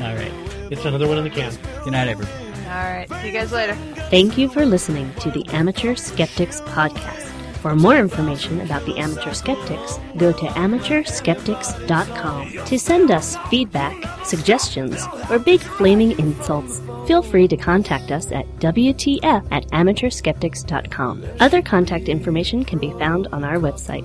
[0.00, 0.32] All right.
[0.70, 1.52] It's another one in the can.
[1.84, 2.44] Good night, everybody.
[2.66, 3.08] All right.
[3.20, 3.74] See you guys later.
[4.10, 7.24] Thank you for listening to the Amateur Skeptics Podcast.
[7.64, 12.66] For more information about the Amateur Skeptics, go to amateurskeptics.com.
[12.66, 18.46] To send us feedback, suggestions, or big flaming insults, feel free to contact us at
[18.58, 21.24] WTF at amateurskeptics.com.
[21.40, 24.04] Other contact information can be found on our website.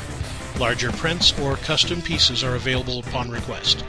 [0.58, 3.84] Larger prints or custom pieces are available upon request.